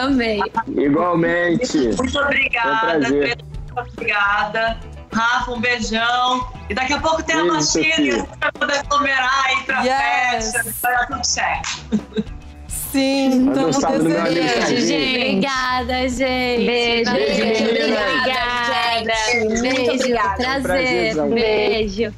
[0.01, 0.41] Amei.
[0.75, 1.77] Igualmente.
[1.95, 3.09] Muito obrigada.
[3.09, 4.79] Muito obrigada.
[5.13, 6.47] Rafa, um beijão.
[6.69, 10.51] E daqui a pouco tem a Machine para poder aglomerar e ir pra yes.
[10.51, 10.75] festa.
[10.81, 12.23] Vai dar tudo certo.
[12.67, 14.33] Sim, estamos desejando.
[14.33, 15.17] Beijo, gente.
[15.17, 16.65] Obrigada, gente.
[16.65, 17.11] Beijo.
[17.11, 19.13] Beijo, beijo Obrigada.
[19.33, 19.61] Beijo.
[19.61, 20.35] Beijo.
[20.37, 21.15] Prazer.
[21.29, 22.13] Beijo.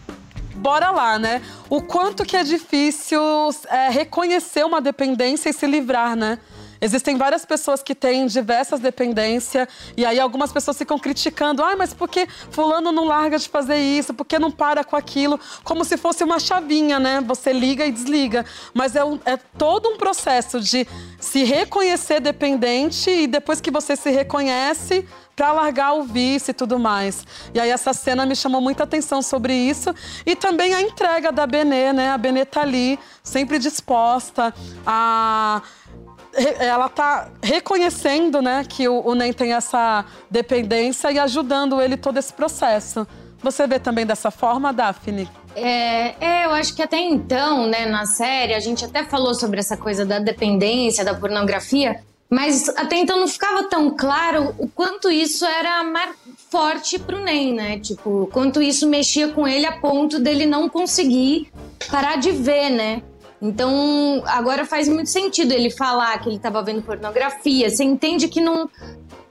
[0.56, 1.42] Bora lá, né?
[1.70, 3.22] O quanto que é difícil
[3.70, 6.40] é, reconhecer uma dependência e se livrar, né?
[6.86, 9.68] Existem várias pessoas que têm diversas dependências
[9.98, 13.78] e aí algumas pessoas ficam criticando, ah, mas por que fulano não larga de fazer
[13.78, 14.14] isso?
[14.14, 15.40] Por que não para com aquilo?
[15.64, 17.22] Como se fosse uma chavinha, né?
[17.26, 18.46] Você liga e desliga.
[18.72, 20.88] Mas é, um, é todo um processo de
[21.20, 26.80] se reconhecer dependente e depois que você se reconhece, para largar o vício e tudo
[26.80, 27.26] mais.
[27.54, 29.94] E aí essa cena me chamou muita atenção sobre isso
[30.26, 32.12] e também a entrega da Benê, né?
[32.12, 34.54] A Benê tá ali, sempre disposta
[34.86, 35.62] a
[36.60, 42.34] ela tá reconhecendo, né, que o, o tem essa dependência e ajudando ele todo esse
[42.34, 43.08] processo.
[43.42, 45.30] Você vê também dessa forma, Daphne?
[45.56, 49.60] É, é, eu acho que até então, né, na série, a gente até falou sobre
[49.60, 55.10] essa coisa da dependência, da pornografia, mas até então não ficava tão claro o quanto
[55.10, 55.84] isso era
[56.50, 57.80] forte pro Nen, né?
[57.80, 61.52] Tipo, quanto isso mexia com ele a ponto dele não conseguir
[61.90, 63.02] parar de ver, né?
[63.42, 67.70] Então, agora faz muito sentido ele falar que ele estava vendo pornografia.
[67.70, 68.70] Você entende que não.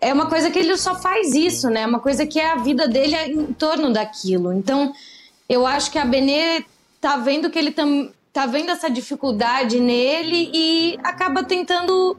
[0.00, 1.82] É uma coisa que ele só faz isso, né?
[1.82, 4.52] É uma coisa que é a vida dele em torno daquilo.
[4.52, 4.92] Então,
[5.48, 6.64] eu acho que a Benê
[7.00, 7.74] tá vendo que ele
[8.32, 12.16] tá vendo essa dificuldade nele e acaba tentando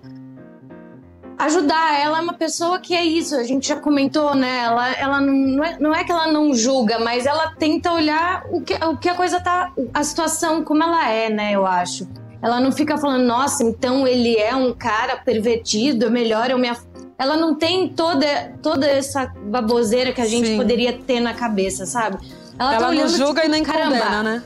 [1.37, 1.99] ajudar.
[1.99, 4.63] Ela é uma pessoa que é isso, a gente já comentou, né?
[4.63, 8.61] Ela, ela não, é, não é que ela não julga, mas ela tenta olhar o
[8.61, 9.71] que, o que a coisa tá.
[9.93, 11.51] a situação como ela é, né?
[11.51, 12.07] Eu acho.
[12.41, 16.71] Ela não fica falando, nossa, então ele é um cara pervertido, é melhor eu me.
[17.17, 20.57] Ela não tem toda, toda essa baboseira que a gente Sim.
[20.57, 22.17] poderia ter na cabeça, sabe?
[22.59, 23.97] Ela, tá ela tá não julga tipo, e nem caramba.
[23.97, 24.43] condena, né?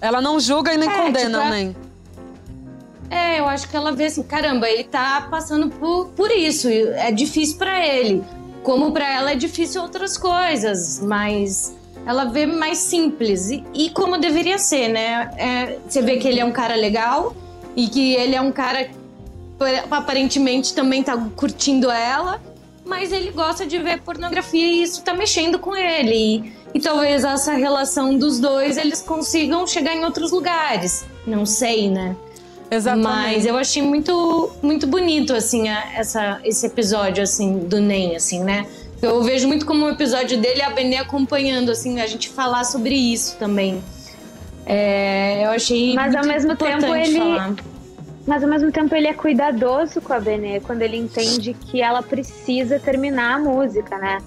[0.00, 1.76] Ela não julga e nem é, condena, tipo, nem.
[3.10, 7.10] É, eu acho que ela vê assim, caramba, ele tá passando por, por isso, é
[7.10, 8.22] difícil para ele.
[8.62, 14.18] Como para ela é difícil outras coisas, mas ela vê mais simples e, e como
[14.18, 15.30] deveria ser, né?
[15.36, 17.34] É, você vê que ele é um cara legal
[17.76, 18.88] e que ele é um cara
[19.90, 22.40] aparentemente também tá curtindo ela,
[22.84, 26.14] mas ele gosta de ver pornografia e isso tá mexendo com ele.
[26.14, 31.04] E, e talvez essa relação dos dois eles consigam chegar em outros lugares.
[31.26, 32.16] Não sei, né?
[32.70, 33.08] Exatamente.
[33.08, 38.42] Mas eu achei muito, muito bonito, assim, a, essa, esse episódio, assim, do NEM, assim,
[38.42, 38.66] né?
[39.00, 42.94] Eu vejo muito como um episódio dele a Benê acompanhando, assim, a gente falar sobre
[42.94, 43.82] isso também.
[44.64, 47.18] É, eu achei Mas ao mesmo tempo ele.
[47.18, 47.54] falar.
[48.26, 52.02] Mas ao mesmo tempo ele é cuidadoso com a Benê quando ele entende que ela
[52.02, 54.18] precisa terminar a música, né?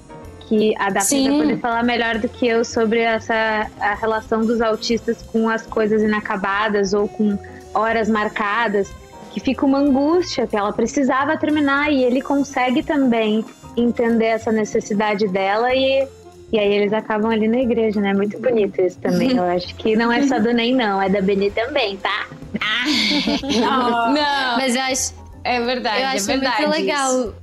[0.48, 1.30] Que a Daphne Sim.
[1.30, 5.66] vai poder falar melhor do que eu sobre essa a relação dos autistas com as
[5.66, 7.38] coisas inacabadas ou com
[7.74, 8.92] horas marcadas,
[9.32, 13.46] que fica uma angústia que ela precisava terminar e ele consegue também
[13.78, 16.08] entender essa necessidade dela e
[16.52, 18.12] e aí eles acabam ali na igreja, né?
[18.12, 19.38] Muito bonito isso também.
[19.38, 22.28] Eu acho que não é só do Ney, não, é da Benê também, tá?
[23.62, 25.14] Não, Mas eu acho,
[25.44, 26.66] é verdade, eu é acho verdade.
[26.66, 27.12] muito legal.
[27.12, 27.36] isso.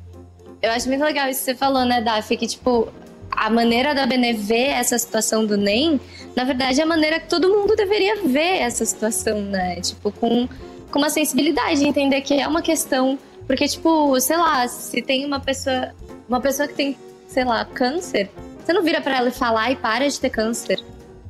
[0.61, 2.37] Eu acho muito legal isso que você falou, né, Daphne?
[2.37, 2.89] Que, tipo,
[3.37, 6.01] a maneira da Benê ver essa situação do NEM,
[6.35, 9.81] na verdade, é a maneira que todo mundo deveria ver essa situação, né?
[9.81, 10.49] Tipo, com,
[10.91, 13.19] com uma sensibilidade, entender que é uma questão.
[13.47, 15.95] Porque, tipo, sei lá, se tem uma pessoa.
[16.29, 16.97] Uma pessoa que tem,
[17.29, 18.29] sei lá, câncer,
[18.65, 20.83] você não vira pra ela e fala, ai, para de ter câncer.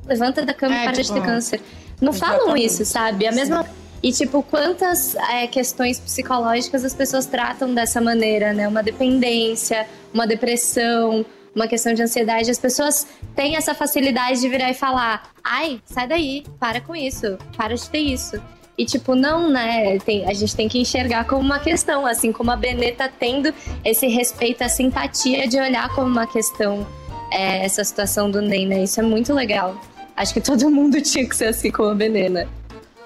[0.07, 1.61] Levanta da cama É, e para de tipo, ter câncer.
[2.01, 3.27] Não falam isso, sabe?
[3.27, 3.65] A mesma.
[4.01, 8.67] E, tipo, quantas é, questões psicológicas as pessoas tratam dessa maneira, né?
[8.67, 11.25] Uma dependência, uma depressão,
[11.57, 12.49] uma questão de ansiedade.
[12.49, 13.05] As pessoas
[13.35, 17.89] têm essa facilidade de virar e falar: ai, sai daí, para com isso, para de
[17.89, 18.39] ter isso.
[18.77, 19.97] E, tipo, não, né?
[19.99, 23.51] Tem- a gente tem que enxergar como uma questão, assim como a Benê tá tendo
[23.83, 26.85] esse respeito, a simpatia de olhar como uma questão
[27.31, 28.83] é, essa situação do Ney, né?
[28.83, 29.75] Isso é muito legal.
[30.15, 32.47] Acho que todo mundo tinha que ser assim como a Benê, né?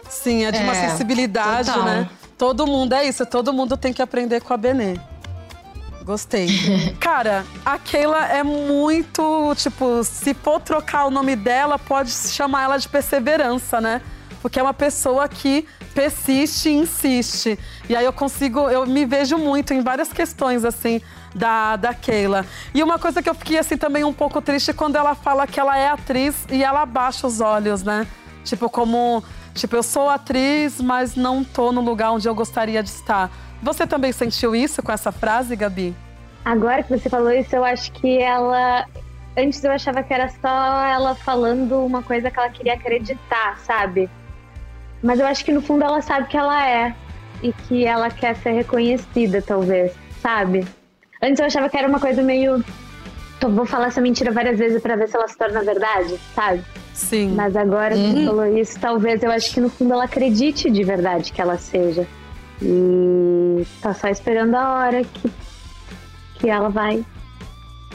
[0.09, 1.85] Sim, é de uma É, sensibilidade, total.
[1.85, 2.09] né?
[2.37, 4.95] Todo mundo é isso, todo mundo tem que aprender com a Benê.
[6.11, 6.49] Gostei.
[6.99, 12.77] Cara, a Keila é muito, tipo, se for trocar o nome dela, pode chamar ela
[12.77, 14.01] de perseverança, né?
[14.41, 17.57] Porque é uma pessoa que persiste e insiste.
[17.87, 20.99] E aí eu consigo, eu me vejo muito em várias questões, assim,
[21.33, 22.45] da, da Keila.
[22.73, 25.61] E uma coisa que eu fiquei, assim, também um pouco triste quando ela fala que
[25.61, 28.05] ela é atriz e ela abaixa os olhos, né?
[28.43, 29.23] Tipo, como.
[29.53, 33.29] Tipo, eu sou atriz, mas não tô no lugar onde eu gostaria de estar.
[33.61, 35.93] Você também sentiu isso com essa frase, Gabi?
[36.43, 38.85] Agora que você falou isso, eu acho que ela.
[39.37, 44.09] Antes eu achava que era só ela falando uma coisa que ela queria acreditar, sabe?
[45.03, 46.95] Mas eu acho que no fundo ela sabe que ela é.
[47.43, 50.65] E que ela quer ser reconhecida, talvez, sabe?
[51.21, 52.63] Antes eu achava que era uma coisa meio.
[53.39, 56.63] "Tô- Vou falar essa mentira várias vezes pra ver se ela se torna verdade, sabe?
[56.93, 57.33] Sim.
[57.35, 58.25] Mas agora que Uhum.
[58.25, 62.07] falou isso, talvez eu acho que no fundo ela acredite de verdade que ela seja.
[62.61, 65.31] E tá só esperando a hora que,
[66.35, 67.03] que ela vai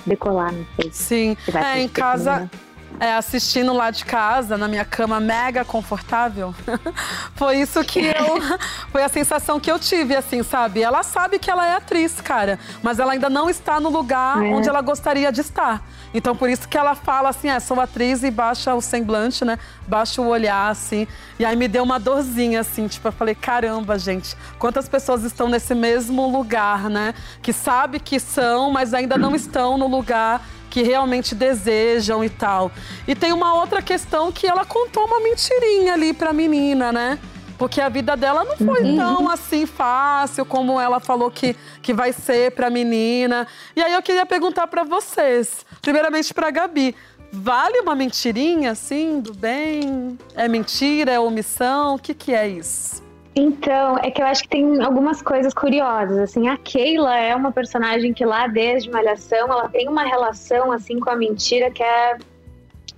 [0.04, 0.90] decolar, não sei.
[0.92, 1.36] Sim.
[1.44, 2.50] Se É, em casa, comigo,
[2.98, 6.54] é, assistindo lá de casa, na minha cama mega confortável.
[7.34, 8.36] foi isso que eu.
[8.90, 10.80] Foi a sensação que eu tive, assim, sabe?
[10.80, 12.58] Ela sabe que ela é atriz, cara.
[12.82, 14.54] Mas ela ainda não está no lugar É.
[14.54, 15.82] onde ela gostaria de estar.
[16.14, 19.58] Então, por isso que ela fala assim: é, sou atriz e baixa o semblante, né?
[19.86, 21.06] Baixa o olhar, assim.
[21.38, 22.88] E aí me deu uma dorzinha, assim.
[22.88, 27.12] Tipo, eu falei: caramba, gente, quantas pessoas estão nesse mesmo lugar, né?
[27.42, 30.40] Que sabe que são, mas ainda não estão no lugar
[30.76, 32.70] que realmente desejam e tal.
[33.08, 37.18] E tem uma outra questão que ela contou uma mentirinha ali pra menina, né?
[37.56, 42.12] Porque a vida dela não foi tão assim fácil como ela falou que, que vai
[42.12, 43.46] ser pra menina.
[43.74, 46.94] E aí eu queria perguntar pra vocês, primeiramente pra Gabi,
[47.32, 50.18] vale uma mentirinha assim do bem?
[50.34, 51.94] É mentira, é omissão?
[51.94, 53.05] O que que é isso?
[53.38, 56.18] Então, é que eu acho que tem algumas coisas curiosas.
[56.18, 60.98] Assim, a Keila é uma personagem que lá desde Malhação, ela tem uma relação assim
[60.98, 62.16] com a mentira que é,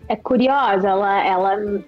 [0.09, 0.89] é curiosa.
[0.91, 1.83] Ela, ela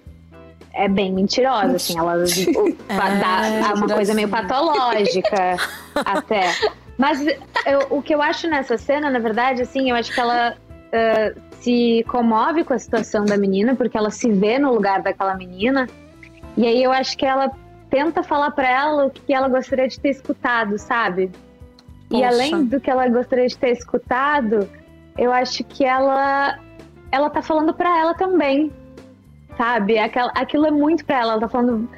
[0.73, 1.97] é bem mentirosa, assim.
[1.97, 2.15] Ela
[2.57, 5.55] o- dá- dá uma coisa meio patológica
[6.05, 6.53] até.
[6.99, 10.57] Mas eu- o que eu acho nessa cena, na verdade, assim, eu acho que ela
[10.93, 15.37] ah, se comove com a situação da menina, porque ela se vê no lugar daquela
[15.37, 15.87] menina.
[16.57, 17.49] E aí eu acho que ela
[17.91, 21.31] tenta falar pra ela o que ela gostaria de ter escutado, sabe?
[22.11, 22.27] E Poxa.
[22.29, 24.69] além do que ela gostaria de ter escutado,
[25.19, 26.59] eu acho que ela
[27.13, 28.73] ela tá falando pra ela também,
[29.57, 29.99] sabe?
[29.99, 31.33] Aquela, aquilo é muito pra ela.
[31.33, 31.89] Ela tá falando,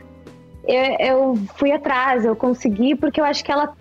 [0.67, 3.75] eu, eu fui atrás, eu consegui, porque eu acho que ela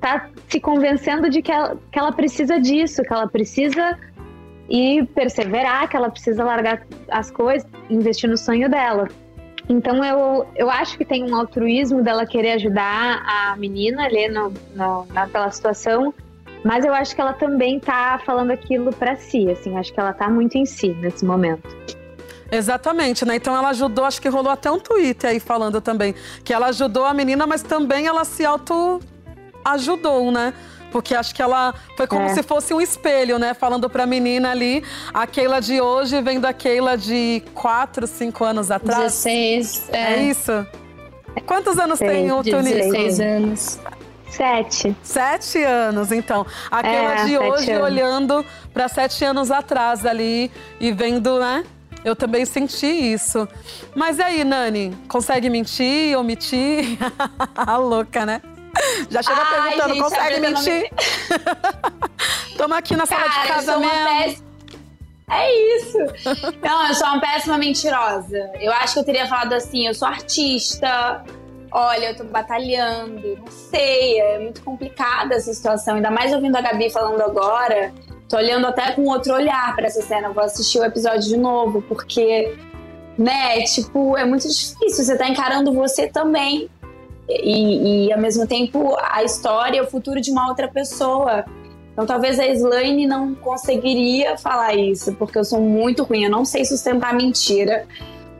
[0.00, 3.98] tá se convencendo de que ela, que ela precisa disso, que ela precisa
[4.68, 9.08] ir perseverar, que ela precisa largar as coisas, investir no sonho dela.
[9.68, 14.52] Então eu, eu acho que tem um altruísmo dela querer ajudar a menina ali no,
[14.74, 16.14] no, naquela situação,
[16.64, 20.12] mas eu acho que ela também tá falando aquilo pra si, assim, acho que ela
[20.12, 21.76] tá muito em si nesse momento.
[22.50, 23.36] Exatamente, né?
[23.36, 26.14] Então ela ajudou, acho que rolou até um tweet aí falando também
[26.44, 29.00] que ela ajudou a menina, mas também ela se auto
[29.64, 30.54] ajudou, né?
[30.90, 32.28] Porque acho que ela foi como É.
[32.34, 33.52] se fosse um espelho, né?
[33.54, 34.82] Falando pra menina ali,
[35.12, 39.02] a Keila de hoje vendo a Keila de 4, 5 anos atrás.
[39.02, 39.88] 16.
[39.92, 40.66] É, É, isso?
[41.44, 42.72] Quantos anos Sei, tem o Tunis?
[42.72, 43.78] 16 anos.
[44.30, 44.96] Sete.
[45.02, 46.44] Sete anos, então.
[46.70, 47.84] A Keila É, de hoje anos.
[47.84, 51.64] olhando para sete anos atrás ali e vendo, né?
[52.04, 53.48] Eu também senti isso.
[53.94, 54.96] Mas e aí, Nani?
[55.08, 56.98] Consegue mentir, omitir?
[57.56, 58.40] a louca, né?
[59.10, 60.90] Já chega Ai, perguntando, gente, consegue mentir?
[62.56, 64.46] Tamo aqui na sala de Cara, casa mesmo.
[65.28, 65.98] É isso.
[66.62, 68.50] Não, eu sou uma péssima mentirosa.
[68.60, 71.24] Eu acho que eu teria falado assim: eu sou artista.
[71.72, 73.36] Olha, eu tô batalhando.
[73.36, 75.96] Não sei, é muito complicada essa situação.
[75.96, 77.92] Ainda mais ouvindo a Gabi falando agora.
[78.28, 80.28] Tô olhando até com outro olhar pra essa cena.
[80.28, 82.56] Eu vou assistir o episódio de novo, porque,
[83.18, 85.04] né, tipo, é muito difícil.
[85.04, 86.70] Você tá encarando você também.
[87.28, 91.44] E, e ao mesmo tempo, a história, o futuro de uma outra pessoa.
[91.92, 96.44] Então talvez a Slane não conseguiria falar isso, porque eu sou muito ruim, eu não
[96.44, 97.86] sei sustentar mentira.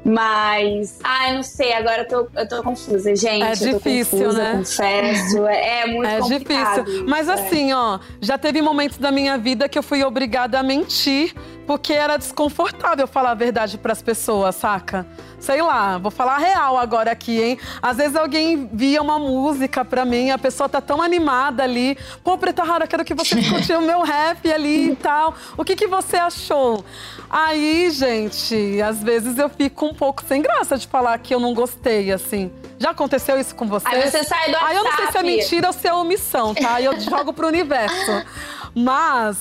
[0.09, 3.43] Mas, ai, não sei, agora eu tô, eu tô confusa, gente.
[3.43, 4.53] É eu difícil, confusa, né?
[4.59, 5.47] confesso.
[5.49, 6.85] É, é muito É complicado.
[6.85, 7.09] difícil.
[7.09, 7.33] Mas é.
[7.33, 11.35] assim, ó, já teve momentos da minha vida que eu fui obrigada a mentir
[11.67, 15.07] porque era desconfortável falar a verdade pras pessoas, saca?
[15.41, 17.59] Sei lá, vou falar a real agora aqui, hein?
[17.83, 21.99] Às vezes alguém via uma música pra mim, a pessoa tá tão animada ali.
[22.23, 25.35] Pô, Preta Rara, quero que você escute o meu rap ali e tal.
[25.57, 26.85] O que, que você achou?
[27.29, 31.53] Aí, gente, às vezes eu fico um pouco sem graça de falar que eu não
[31.53, 32.51] gostei, assim.
[32.79, 33.89] Já aconteceu isso com você?
[33.89, 35.25] Aí você sai do Aí eu não sei se é WhatsApp.
[35.27, 36.75] mentira ou se é omissão, tá?
[36.75, 38.25] Aí eu jogo pro universo.
[38.75, 39.39] Mas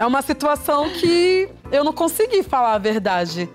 [0.00, 3.46] é uma situação que eu não consegui falar a verdade.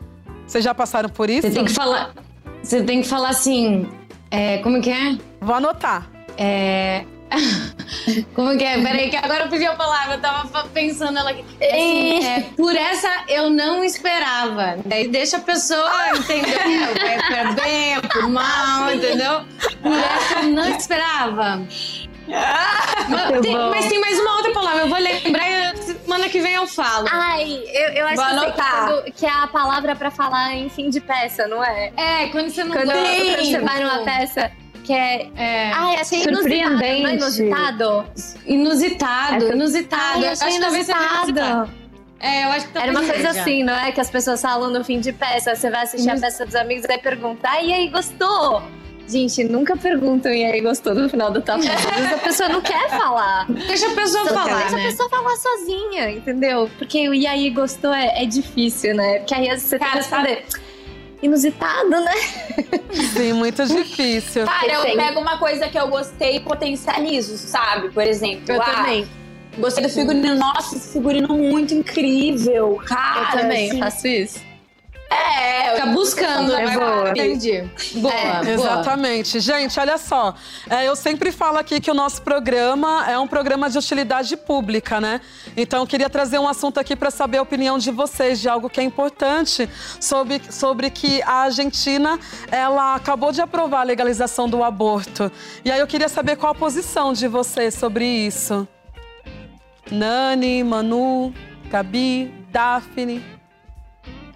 [0.46, 1.48] Vocês já passaram por isso?
[1.48, 2.14] Você tem que falar.
[2.62, 3.90] Você tem que falar assim.
[4.30, 5.18] é, como que é?
[5.42, 6.08] Vou anotar.
[6.38, 7.04] É.
[8.36, 8.82] Como que é?
[8.82, 11.44] Peraí, que agora eu pedi a palavra, eu tava pensando ela aqui.
[11.60, 14.78] Assim, é, por essa eu não esperava.
[14.86, 16.54] Daí deixa a pessoa, entendeu?
[17.02, 19.42] Vai pra bem, por mal, entendeu?
[19.82, 21.66] Por essa eu não esperava.
[22.28, 26.54] Mas tem, mas tem mais uma outra palavra, eu vou lembrar e semana que vem
[26.54, 27.08] eu falo.
[27.12, 31.00] Ai, eu, eu acho que, quando- que é a palavra pra falar em fim de
[31.02, 31.92] peça, não é?
[31.96, 33.02] É, quando você não Quando, gosta.
[33.04, 34.52] quando você vai numa peça
[34.84, 35.30] que é.
[35.36, 35.72] É.
[35.74, 36.56] Ai, achei inusitado.
[36.56, 37.14] É Surpreendente.
[37.16, 38.06] inusitado?
[38.46, 40.02] Inusitado, inusitado.
[40.16, 41.72] Ai, Eu achei acho inusitado.
[42.20, 43.42] É, eu acho que Era uma coisa seja.
[43.42, 43.92] assim, não é?
[43.92, 45.54] Que as pessoas falam no fim de peça.
[45.56, 48.64] Você vai assistir a Inus- peça dos amigos e vai perguntar, e aí, gostou?
[49.08, 51.32] Gente, nunca perguntam e aí gostou no final.
[51.32, 53.46] Às vezes a pessoa não quer falar.
[53.52, 54.84] Deixa a pessoa falar, deixa né?
[54.84, 56.70] a pessoa falar sozinha, entendeu?
[56.78, 59.20] Porque o e aí gostou é, é difícil, né?
[59.20, 60.46] Porque aí você tem que Cara, responder.
[61.22, 62.14] Inusitado, né?
[63.14, 64.46] Sim, muito difícil.
[64.46, 64.98] Cara, eu Tem.
[64.98, 67.90] pego uma coisa que eu gostei e potencializo, sabe?
[67.90, 69.08] Por exemplo, Eu ah, também.
[69.58, 70.36] gostei do figurino.
[70.36, 73.32] Nossa, esse figurino muito incrível, cara.
[73.34, 73.80] Eu também assim.
[73.80, 74.55] faço isso.
[75.10, 76.74] É, eu Fica buscando, É né?
[76.78, 77.10] boa.
[77.12, 77.64] Entendi.
[77.96, 78.50] Boa, É, boa.
[78.50, 79.40] Exatamente.
[79.40, 80.34] Gente, olha só.
[80.70, 85.00] É, eu sempre falo aqui que o nosso programa é um programa de utilidade pública,
[85.00, 85.22] né?
[85.56, 88.70] Então, eu queria trazer um assunto aqui para saber a opinião de vocês de algo
[88.70, 92.20] que é importante sobre, sobre que a Argentina
[92.52, 95.32] ela acabou de aprovar a legalização do aborto.
[95.64, 98.68] E aí eu queria saber qual a posição de vocês sobre isso.
[99.92, 101.34] Nani, Manu,
[101.70, 103.24] Gabi, Daphne,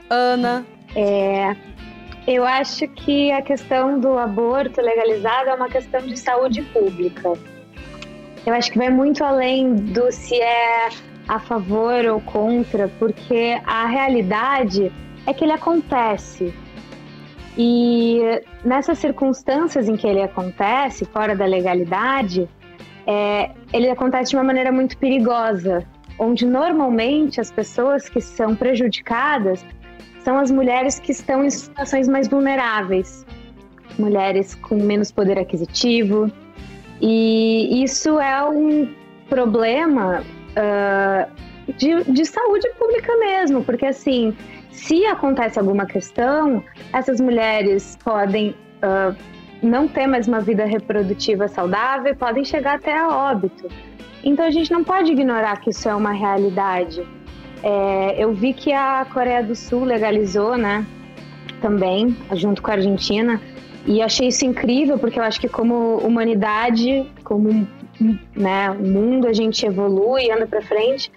[0.09, 0.65] Ana.
[0.95, 1.55] É,
[2.27, 7.33] eu acho que a questão do aborto legalizado é uma questão de saúde pública.
[8.45, 10.89] Eu acho que vai muito além do se é
[11.27, 14.91] a favor ou contra, porque a realidade
[15.27, 16.53] é que ele acontece.
[17.57, 18.19] E
[18.63, 22.49] nessas circunstâncias em que ele acontece, fora da legalidade,
[23.05, 25.85] é, ele acontece de uma maneira muito perigosa,
[26.17, 29.65] onde normalmente as pessoas que são prejudicadas
[30.29, 33.25] são as mulheres que estão em situações mais vulneráveis,
[33.97, 36.31] mulheres com menos poder aquisitivo.
[37.01, 38.93] E isso é um
[39.27, 40.23] problema
[40.55, 41.27] ah,
[41.77, 44.37] de, de saúde pública mesmo, porque assim,
[44.69, 46.63] se acontece alguma questão,
[46.93, 49.15] essas mulheres podem ah,
[49.63, 53.67] não ter mais uma vida reprodutiva saudável podem chegar até a óbito.
[54.23, 57.03] Então a gente não pode ignorar que isso é uma realidade.
[57.63, 60.85] É, eu vi que a Coreia do Sul legalizou, né?
[61.61, 63.41] Também, junto com a Argentina.
[63.85, 67.67] E achei isso incrível, porque eu acho que como humanidade, como
[68.35, 71.11] né, mundo, a gente evolui, anda para frente.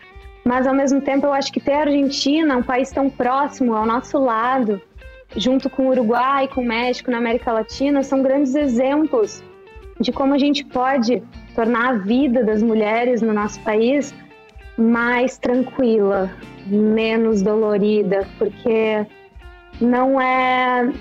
[0.44, 3.86] Mas ao mesmo tempo, eu acho que ter a Argentina, um país tão próximo ao
[3.86, 4.80] nosso lado,
[5.36, 9.42] junto com o Uruguai, com o México na América Latina, são grandes exemplos
[10.00, 11.22] de como a gente pode
[11.54, 14.12] tornar a vida das mulheres no nosso país
[14.76, 16.30] mais tranquila,
[16.66, 19.06] menos dolorida, porque
[19.80, 20.92] não é.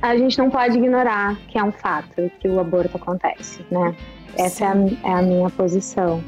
[0.00, 3.94] A gente não pode ignorar que é um fato que o aborto acontece, né?
[4.36, 6.22] Essa é a, é a, minha posição.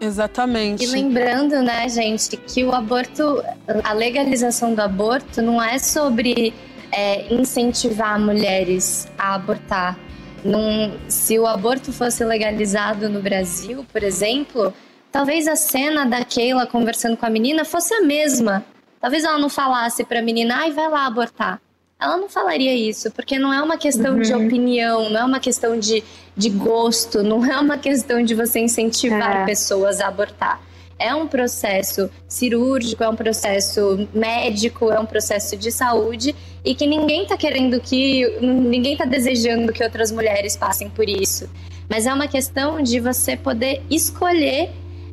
[0.00, 0.82] Exatamente.
[0.82, 3.42] E lembrando, né, gente, que o aborto,
[3.84, 6.52] a legalização do aborto não é sobre
[6.90, 9.98] é, incentivar mulheres a abortar.
[10.42, 14.72] Num, se o aborto fosse legalizado no Brasil, por exemplo,
[15.10, 18.64] talvez a cena da Keila conversando com a menina fosse a mesma.
[19.00, 21.60] Talvez ela não falasse para a menina, ai, vai lá abortar.
[21.98, 24.22] Ela não falaria isso, porque não é uma questão uhum.
[24.22, 26.02] de opinião, não é uma questão de,
[26.34, 29.44] de gosto, não é uma questão de você incentivar é.
[29.44, 30.60] pessoas a abortar.
[30.98, 36.86] É um processo cirúrgico, é um processo médico, é um processo de saúde e que
[36.86, 41.48] ninguém está querendo que, ninguém está desejando que outras mulheres passem por isso.
[41.88, 44.70] Mas é uma questão de você poder escolher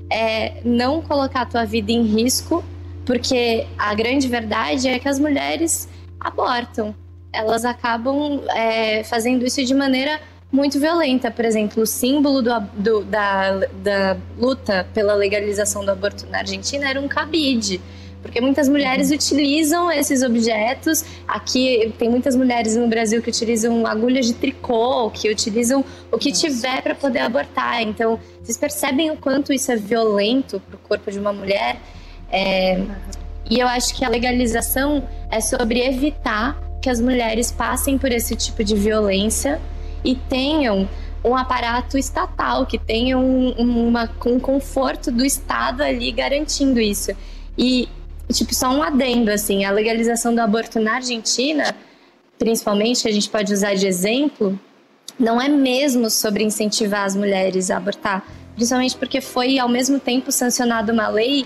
[0.10, 2.64] é, não colocar a tua vida em risco,
[3.06, 5.88] porque a grande verdade é que as mulheres
[6.20, 6.96] abortam.
[7.32, 10.20] Elas acabam é, fazendo isso de maneira
[10.52, 11.30] muito violenta.
[11.30, 16.90] Por exemplo, o símbolo do, do, da, da luta pela legalização do aborto na Argentina
[16.90, 17.82] era um cabide.
[18.22, 21.04] Porque muitas mulheres utilizam esses objetos.
[21.28, 26.32] Aqui tem muitas mulheres no Brasil que utilizam agulhas de tricô, que utilizam o que
[26.32, 27.82] tiver para poder abortar.
[27.82, 31.78] Então, vocês percebem o quanto isso é violento para o corpo de uma mulher?
[32.32, 32.84] É,
[33.50, 38.36] e eu acho que a legalização é sobre evitar que as mulheres passem por esse
[38.36, 39.62] tipo de violência
[40.04, 40.88] e tenham
[41.24, 47.12] um aparato estatal, que tenham um, uma, um conforto do Estado ali garantindo isso.
[47.58, 47.90] E,
[48.34, 51.76] tipo, só um adendo, assim, a legalização do aborto na Argentina,
[52.38, 54.60] principalmente, a gente pode usar de exemplo,
[55.20, 58.26] não é mesmo sobre incentivar as mulheres a abortar,
[58.56, 61.46] principalmente porque foi, ao mesmo tempo, sancionada uma lei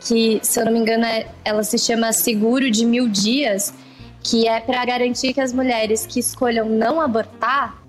[0.00, 3.72] que, se eu não me engano, é, ela se chama Seguro de Mil Dias,
[4.22, 7.80] que é para garantir que as mulheres que escolham não abortar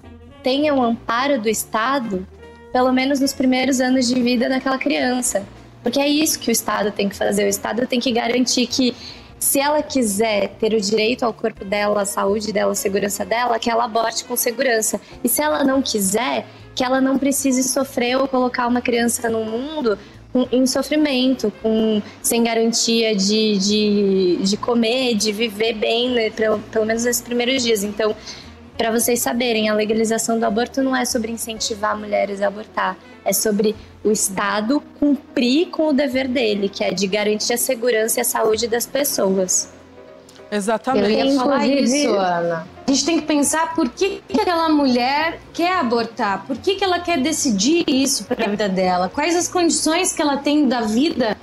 [0.43, 2.25] tenham amparo do Estado,
[2.71, 5.43] pelo menos nos primeiros anos de vida daquela criança.
[5.87, 7.45] Porque é isso que o Estado tem que fazer.
[7.45, 8.93] O Estado tem que garantir que,
[9.39, 13.57] se ela quiser ter o direito ao corpo dela, à saúde dela, à segurança dela,
[13.57, 14.99] que ela aborte com segurança.
[15.23, 19.45] E se ela não quiser, que ela não precise sofrer ou colocar uma criança no
[19.45, 19.97] mundo
[20.33, 26.59] com, em sofrimento, com, sem garantia de, de, de comer, de viver bem, né, pelo,
[26.59, 27.81] pelo menos nesses primeiros dias.
[27.81, 28.13] Então,
[28.77, 33.33] para vocês saberem, a legalização do aborto não é sobre incentivar mulheres a abortar, é
[33.33, 38.21] sobre o Estado cumprir com o dever dele, que é de garantir a segurança e
[38.21, 39.73] a saúde das pessoas.
[40.49, 41.11] Exatamente.
[41.11, 42.67] Eu ia falar isso, Ana.
[42.87, 46.83] A gente tem que pensar por que, que aquela mulher quer abortar, por que, que
[46.83, 50.81] ela quer decidir isso para a vida dela, quais as condições que ela tem da
[50.81, 51.35] vida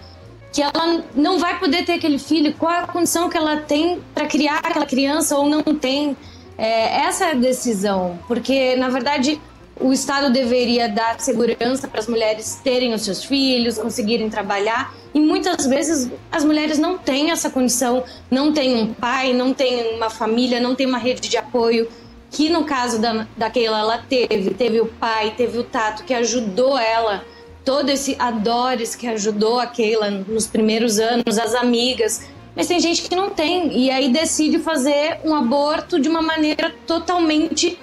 [0.54, 4.28] que ela não vai poder ter aquele filho, qual a condição que ela tem para
[4.28, 6.16] criar aquela criança ou não tem.
[6.56, 9.40] É, essa é a decisão, porque na verdade
[9.80, 14.94] o Estado deveria dar segurança para as mulheres terem os seus filhos, conseguirem trabalhar.
[15.12, 19.96] E muitas vezes as mulheres não têm essa condição, não têm um pai, não têm
[19.96, 21.88] uma família, não têm uma rede de apoio.
[22.30, 26.76] Que no caso da, daquela ela teve, teve o pai, teve o Tato que ajudou
[26.78, 27.24] ela,
[27.64, 32.22] todo esse Adores que ajudou a Keila nos primeiros anos, as amigas.
[32.56, 36.72] Mas tem gente que não tem e aí decide fazer um aborto de uma maneira
[36.86, 37.78] totalmente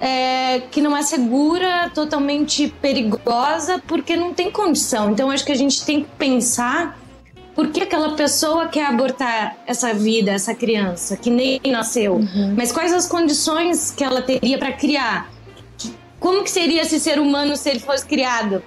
[0.00, 5.10] é, que não é segura, totalmente perigosa, porque não tem condição.
[5.10, 6.98] Então acho que a gente tem que pensar
[7.54, 12.54] por que aquela pessoa quer abortar essa vida, essa criança que nem nasceu, uhum.
[12.56, 15.30] mas quais as condições que ela teria para criar?
[16.18, 18.62] Como que seria esse ser humano se ele fosse criado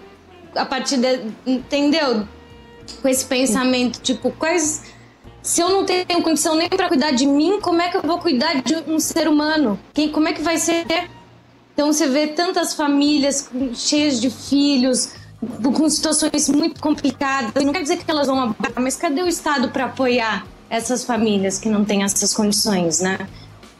[0.55, 2.27] a partir de, entendeu?
[3.01, 4.83] Com esse pensamento, tipo, quais
[5.43, 8.17] se eu não tenho condição nem para cuidar de mim, como é que eu vou
[8.17, 9.77] cuidar de um ser humano?
[9.93, 10.85] Quem, como é que vai ser
[11.73, 15.09] então você vê tantas famílias cheias de filhos,
[15.61, 17.63] com situações muito complicadas.
[17.63, 21.59] Não quer dizer que elas vão abaixar, mas cadê o Estado para apoiar essas famílias
[21.59, 23.17] que não têm essas condições, né?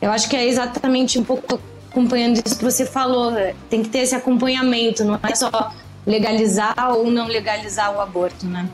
[0.02, 1.60] Eu acho que é exatamente um pouco
[1.90, 3.32] acompanhando isso que você falou.
[3.70, 5.72] Tem que ter esse acompanhamento, não é só
[6.06, 8.68] legalizar ou não legalizar o aborto, né?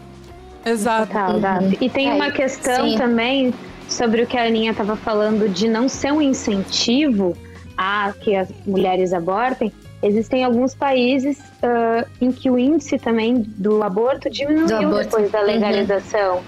[0.65, 1.17] Exato.
[1.17, 1.73] Uhum.
[1.79, 2.97] E tem é, uma questão sim.
[2.97, 3.53] também
[3.87, 7.35] sobre o que a Aninha estava falando de não ser um incentivo
[7.77, 9.71] a que as mulheres abortem,
[10.03, 15.03] existem alguns países uh, em que o índice também do aborto diminuiu do aborto.
[15.05, 16.37] depois da legalização.
[16.37, 16.43] Uhum.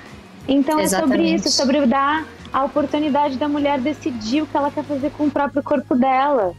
[0.47, 1.13] Então Exatamente.
[1.13, 5.09] é sobre isso, sobre dar a oportunidade da mulher decidir o que ela quer fazer
[5.11, 6.53] com o próprio corpo dela.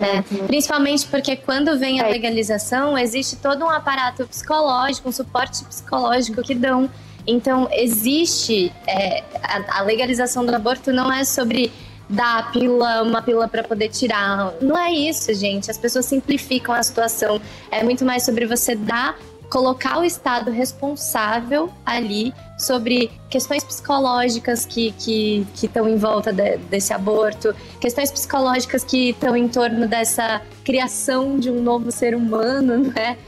[0.00, 0.24] Né?
[0.46, 6.54] Principalmente porque quando vem a legalização, existe todo um aparato psicológico, um suporte psicológico que
[6.54, 6.90] dão.
[7.26, 8.72] Então, existe.
[8.86, 11.70] É, a, a legalização do aborto não é sobre
[12.08, 14.54] dar a pílula, uma pílula para poder tirar.
[14.60, 15.70] Não é isso, gente.
[15.70, 17.40] As pessoas simplificam a situação.
[17.70, 19.16] É muito mais sobre você dar
[19.50, 26.92] colocar o Estado responsável ali sobre questões psicológicas que que estão em volta de, desse
[26.92, 33.18] aborto, questões psicológicas que estão em torno dessa criação de um novo ser humano, né?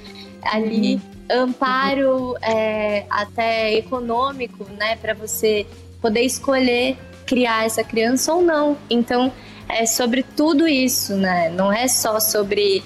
[0.43, 0.95] Ali,
[1.31, 1.45] uhum.
[1.45, 4.97] amparo é, até econômico, né?
[4.97, 5.67] Para você
[6.01, 6.97] poder escolher
[7.27, 8.77] criar essa criança ou não.
[8.91, 9.33] Então,
[9.69, 11.49] é sobre tudo isso, né?
[11.51, 12.83] Não é só sobre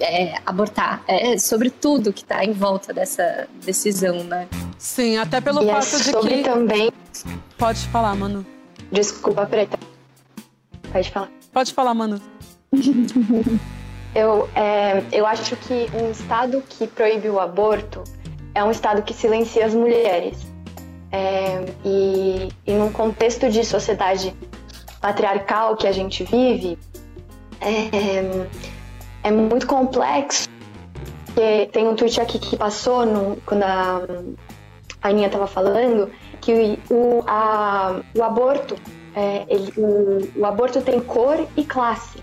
[0.00, 1.02] é, abortar.
[1.06, 4.48] É sobre tudo que está em volta dessa decisão, né?
[4.78, 6.42] Sim, até pelo e é fato é de que.
[6.42, 6.92] também.
[7.56, 8.44] Pode falar, Manu.
[8.90, 9.78] Desculpa, Preta.
[10.92, 11.30] Pode falar.
[11.52, 12.20] Pode falar, Manu.
[14.14, 18.04] eu, é, eu acho que um Estado que proíbe o aborto
[18.54, 20.38] é um Estado que silencia as mulheres.
[21.10, 24.34] É, e, e num contexto de sociedade
[25.00, 26.76] patriarcal que a gente vive,
[27.60, 28.46] é,
[29.24, 30.48] é muito complexo.
[31.26, 34.02] Porque tem um tweet aqui que passou no, quando a,
[35.02, 36.08] a Aninha estava falando
[36.40, 38.76] que o, a, o aborto
[39.16, 42.18] é, ele, o, o, aborto tem cor e classe.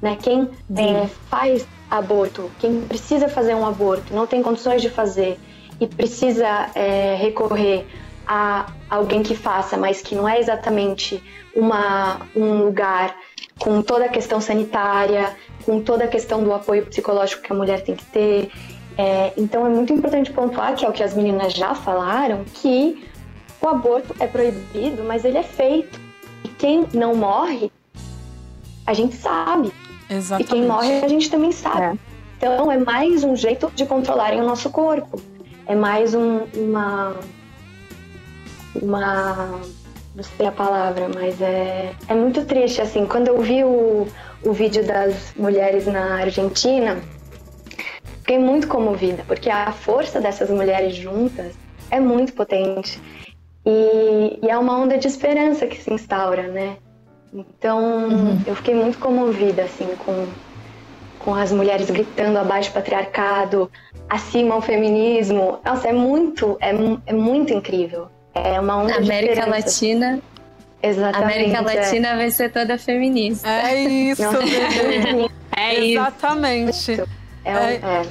[0.00, 0.16] Né?
[0.22, 5.38] Quem é, faz aborto, quem precisa fazer um aborto, não tem condições de fazer
[5.80, 7.86] e precisa é, recorrer
[8.26, 11.22] a alguém que faça, mas que não é exatamente
[11.54, 13.16] uma, um lugar
[13.58, 15.34] com toda a questão sanitária,
[15.66, 18.50] com toda a questão do apoio psicológico que a mulher tem que ter.
[18.96, 23.04] É, então é muito importante pontuar, que é o que as meninas já falaram, que
[23.60, 26.00] o aborto é proibido, mas ele é feito.
[26.44, 27.70] E quem não morre,
[28.86, 29.72] a gente sabe.
[30.08, 30.48] Exatamente.
[30.48, 31.82] E quem morre, a gente também sabe.
[31.82, 31.98] É.
[32.38, 35.20] Então é mais um jeito de controlarem o nosso corpo.
[35.66, 37.16] É mais um, uma.
[38.80, 39.60] Uma
[40.14, 44.06] não sei a palavra, mas é, é muito triste, assim, quando eu vi o,
[44.46, 46.98] o vídeo das mulheres na Argentina,
[48.18, 51.52] fiquei muito comovida, porque a força dessas mulheres juntas
[51.90, 53.00] é muito potente.
[53.64, 56.76] E, e é uma onda de esperança que se instaura, né?
[57.34, 58.40] Então, uhum.
[58.46, 60.26] eu fiquei muito comovida, assim, com,
[61.18, 63.70] com as mulheres gritando abaixo patriarcado,
[64.08, 65.58] acima o feminismo.
[65.64, 66.70] Nossa, é muito, é,
[67.06, 68.08] é muito incrível.
[68.32, 70.20] É uma onda América Latina.
[70.88, 71.54] Exatamente.
[71.54, 71.60] América.
[71.60, 72.16] Latina é.
[72.16, 73.48] vai ser toda feminista.
[73.48, 74.22] É isso,
[75.56, 75.98] É isso.
[75.98, 76.92] Exatamente.
[77.44, 78.06] É, é, é,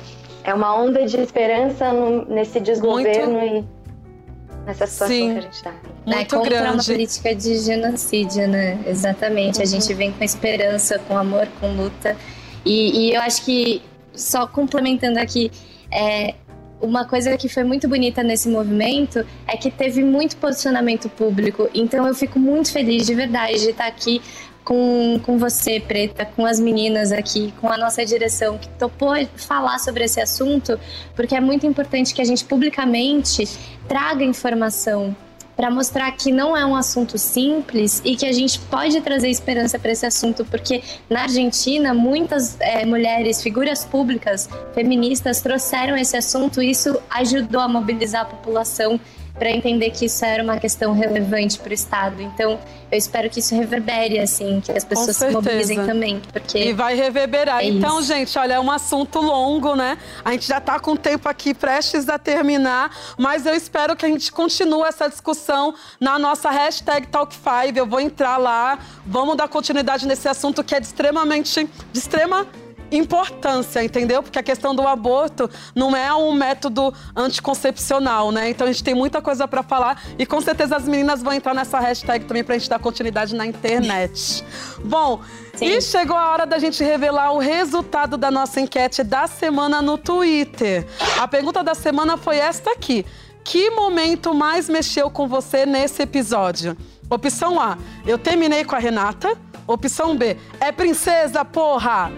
[0.46, 3.68] é uma onda de esperança no, nesse desgoverno Muito...
[3.68, 5.32] e nessa situação Sim.
[5.34, 5.70] que a gente está.
[5.70, 6.74] É Muito é contra grande.
[6.74, 8.80] uma política de genocídio, né?
[8.88, 9.58] Exatamente.
[9.58, 9.64] Uhum.
[9.64, 12.18] A gente vem com esperança, com amor, com luta.
[12.66, 13.82] E, e eu acho que,
[14.14, 15.52] só complementando aqui,
[15.92, 16.34] é,
[16.82, 21.70] uma coisa que foi muito bonita nesse movimento é que teve muito posicionamento público.
[21.74, 24.22] Então eu fico muito feliz de verdade de estar aqui
[24.64, 29.78] com, com você, Preta, com as meninas aqui, com a nossa direção, que topou falar
[29.80, 30.80] sobre esse assunto,
[31.16, 33.48] porque é muito importante que a gente publicamente
[33.88, 35.16] traga informação
[35.56, 39.80] para mostrar que não é um assunto simples e que a gente pode trazer esperança
[39.80, 46.62] para esse assunto, porque na Argentina muitas é, mulheres, figuras públicas, feministas trouxeram esse assunto
[46.62, 49.00] e isso ajudou a mobilizar a população
[49.38, 52.22] para entender que isso era uma questão relevante para o Estado.
[52.22, 52.60] Então,
[52.92, 56.22] eu espero que isso reverbere, assim, que as pessoas se mobilizem também.
[56.32, 57.62] Porque e vai reverberar.
[57.62, 58.08] É então, isso.
[58.08, 59.98] gente, olha, é um assunto longo, né?
[60.24, 64.06] A gente já está com o tempo aqui prestes a terminar, mas eu espero que
[64.06, 67.76] a gente continue essa discussão na nossa hashtag Talk5.
[67.76, 72.48] Eu vou entrar lá, vamos dar continuidade nesse assunto que é de extremamente, de extrema
[72.92, 74.22] importância, entendeu?
[74.22, 78.50] Porque a questão do aborto não é um método anticoncepcional, né?
[78.50, 81.54] Então a gente tem muita coisa para falar e com certeza as meninas vão entrar
[81.54, 84.44] nessa hashtag também pra gente dar continuidade na internet.
[84.84, 85.22] Bom,
[85.56, 85.66] Sim.
[85.66, 89.98] e chegou a hora da gente revelar o resultado da nossa enquete da semana no
[89.98, 90.86] Twitter.
[91.20, 93.06] A pergunta da semana foi esta aqui.
[93.44, 96.76] Que momento mais mexeu com você nesse episódio?
[97.08, 99.38] Opção A, eu terminei com a Renata.
[99.68, 102.12] Opção B, é princesa, porra!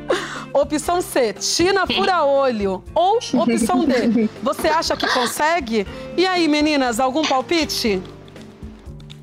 [0.54, 2.84] Opção C, Tina fura olho.
[2.94, 5.86] Ou opção D, você acha que consegue?
[6.16, 8.02] E aí, meninas, algum palpite?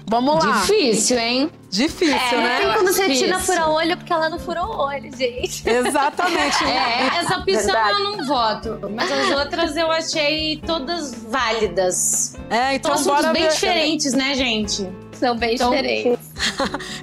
[0.06, 0.60] Vamos lá.
[0.60, 1.50] Difícil, hein?
[1.70, 2.58] Difícil, é, né?
[2.58, 5.68] Tem quando você Tina fura olho porque ela não furou o olho, gente.
[5.68, 6.64] Exatamente.
[6.64, 7.90] É, essa opção Verdade.
[7.90, 8.80] eu não voto.
[8.94, 12.36] Mas as outras eu achei todas válidas.
[12.50, 13.50] É, então São bora bem ver...
[13.50, 14.88] diferentes, né, gente?
[15.18, 16.18] São bem Então- diferentes.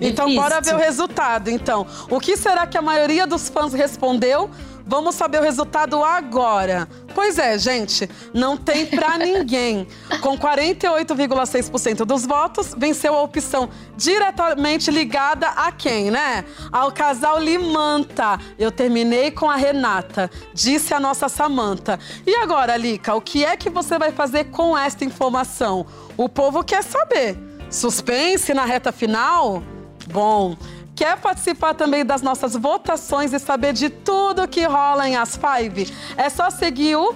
[0.02, 0.42] Então, Difícil.
[0.50, 1.50] bora ver o resultado.
[1.50, 4.50] Então, o que será que a maioria dos fãs respondeu?
[4.86, 6.88] Vamos saber o resultado agora.
[7.14, 9.88] Pois é, gente, não tem pra ninguém.
[10.22, 16.44] Com 48,6% dos votos, venceu a opção diretamente ligada a quem, né?
[16.72, 18.40] Ao casal Limanta.
[18.58, 22.00] Eu terminei com a Renata, disse a nossa Samanta.
[22.26, 25.86] E agora, Lica, o que é que você vai fazer com esta informação?
[26.18, 27.38] O povo quer saber.
[27.72, 29.64] Suspense na reta final?
[30.12, 30.58] Bom,
[30.94, 35.90] quer participar também das nossas votações e saber de tudo que rola em As Five?
[36.18, 37.16] É só seguir o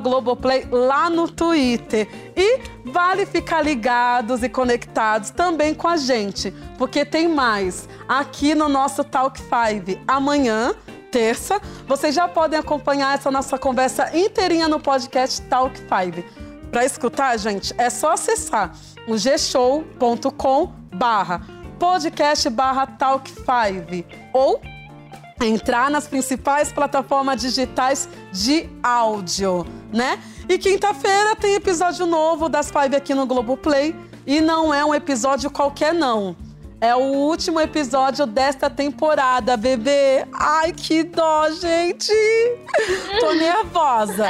[0.00, 2.08] Globoplay lá no Twitter.
[2.36, 8.68] E vale ficar ligados e conectados também com a gente, porque tem mais aqui no
[8.68, 10.00] nosso Talk Five.
[10.06, 10.72] Amanhã,
[11.10, 16.24] terça, vocês já podem acompanhar essa nossa conversa inteirinha no podcast Talk Five.
[16.70, 18.72] Para escutar, gente, é só acessar
[19.06, 21.40] o gshow.com barra
[21.78, 24.60] podcast barra talk 5 ou
[25.42, 30.18] entrar nas principais plataformas digitais de áudio, né?
[30.48, 33.94] E quinta-feira tem episódio novo das Five aqui no Globoplay
[34.26, 36.36] e não é um episódio qualquer não.
[36.80, 40.26] É o último episódio desta temporada, bebê.
[40.34, 42.12] Ai, que dó, gente.
[43.20, 44.26] Tô nervosa.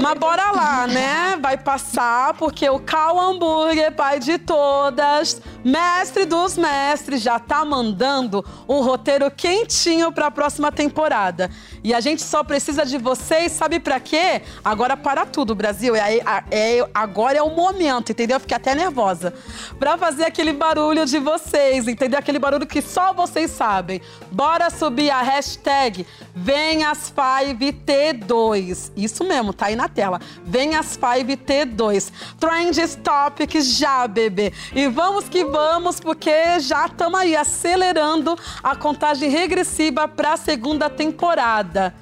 [0.00, 1.36] Mas bora lá, né?
[1.38, 8.42] Vai passar, porque o Cal Hambúrguer, pai de todas, mestre dos mestres, já tá mandando
[8.66, 11.50] um roteiro quentinho pra próxima temporada.
[11.84, 14.40] E a gente só precisa de vocês, sabe pra quê?
[14.64, 15.94] Agora para tudo, Brasil.
[15.94, 18.40] É, é- agora é o momento, entendeu?
[18.40, 19.34] Fiquei até nervosa.
[19.78, 22.18] Pra fazer aquele barulho de vocês, entendeu?
[22.18, 24.00] Aquele barulho que só vocês sabem.
[24.30, 26.06] Bora subir a hashtag
[26.38, 28.92] VemAs5T2.
[28.96, 30.20] Isso mesmo, tá aí na tela.
[30.48, 32.12] VemAs5T2.
[32.38, 34.52] Trends Topics já, bebê.
[34.74, 40.88] E vamos que vamos, porque já estamos aí acelerando a contagem regressiva para a segunda
[40.90, 41.94] temporada.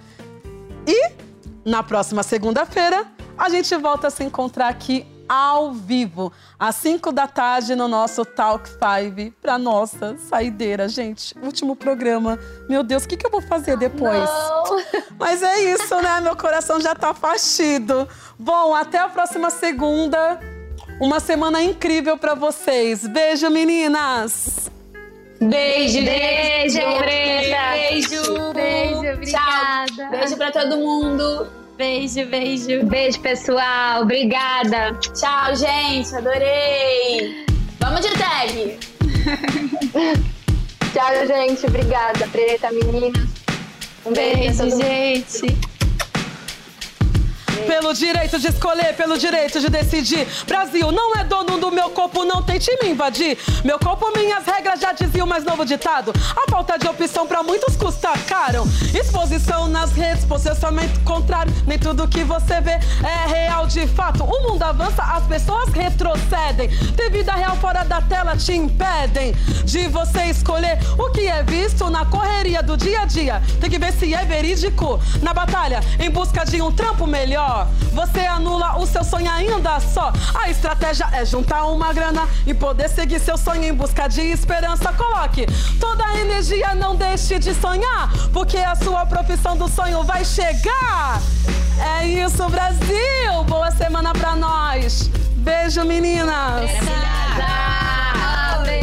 [0.86, 1.10] E
[1.64, 3.06] na próxima segunda-feira,
[3.36, 8.24] a gente volta a se encontrar aqui ao vivo, às 5 da tarde, no nosso
[8.24, 10.88] Talk 5, para nossa saideira.
[10.88, 12.36] Gente, último programa.
[12.68, 14.28] Meu Deus, o que, que eu vou fazer depois?
[15.16, 16.20] Mas é isso, né?
[16.20, 18.08] Meu coração já tá partido.
[18.36, 20.40] Bom, até a próxima segunda.
[21.00, 23.06] Uma semana incrível para vocês.
[23.06, 24.68] Beijo, meninas!
[25.40, 27.56] Beijo, Beijo, Preta.
[27.72, 28.52] Beijo.
[28.52, 29.86] Beijo, obrigada.
[29.86, 30.10] Tchau.
[30.10, 31.59] Beijo pra todo mundo.
[31.80, 32.84] Beijo, beijo.
[32.84, 34.02] Beijo, pessoal.
[34.02, 34.92] Obrigada.
[35.14, 36.14] Tchau, gente.
[36.14, 37.46] Adorei.
[37.78, 38.78] Vamos de tag.
[40.92, 41.64] Tchau, gente.
[41.64, 43.30] Obrigada, Preta, meninas.
[44.04, 44.76] Um beijo, mundo.
[44.82, 45.69] gente.
[47.66, 50.26] Pelo direito de escolher, pelo direito de decidir.
[50.46, 53.38] Brasil não é dono do meu corpo, não tente me invadir.
[53.64, 56.12] Meu corpo, minhas regras, já dizia o mais novo ditado.
[56.36, 58.64] A falta de opção pra muitos custa caro.
[58.94, 61.52] Exposição nas redes, posicionamento contrário.
[61.66, 64.24] Nem tudo que você vê é real de fato.
[64.24, 66.68] O mundo avança, as pessoas retrocedem.
[66.96, 69.32] Ter vida real fora da tela te impedem
[69.64, 73.42] de você escolher o que é visto na correria do dia a dia.
[73.60, 75.00] Tem que ver se é verídico.
[75.22, 77.49] Na batalha, em busca de um trampo melhor,
[77.92, 80.12] você anula o seu sonho ainda só.
[80.34, 84.92] A estratégia é juntar uma grana e poder seguir seu sonho em busca de esperança.
[84.92, 85.46] Coloque
[85.78, 91.20] toda a energia, não deixe de sonhar, porque a sua profissão do sonho vai chegar.
[91.98, 93.44] É isso, Brasil!
[93.46, 95.10] Boa semana pra nós!
[95.36, 96.70] Beijo, meninas!
[96.70, 97.70] Obrigada!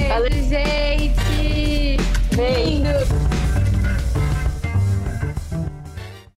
[0.09, 1.97] Valeu, gente!
[2.35, 3.26] Beijo!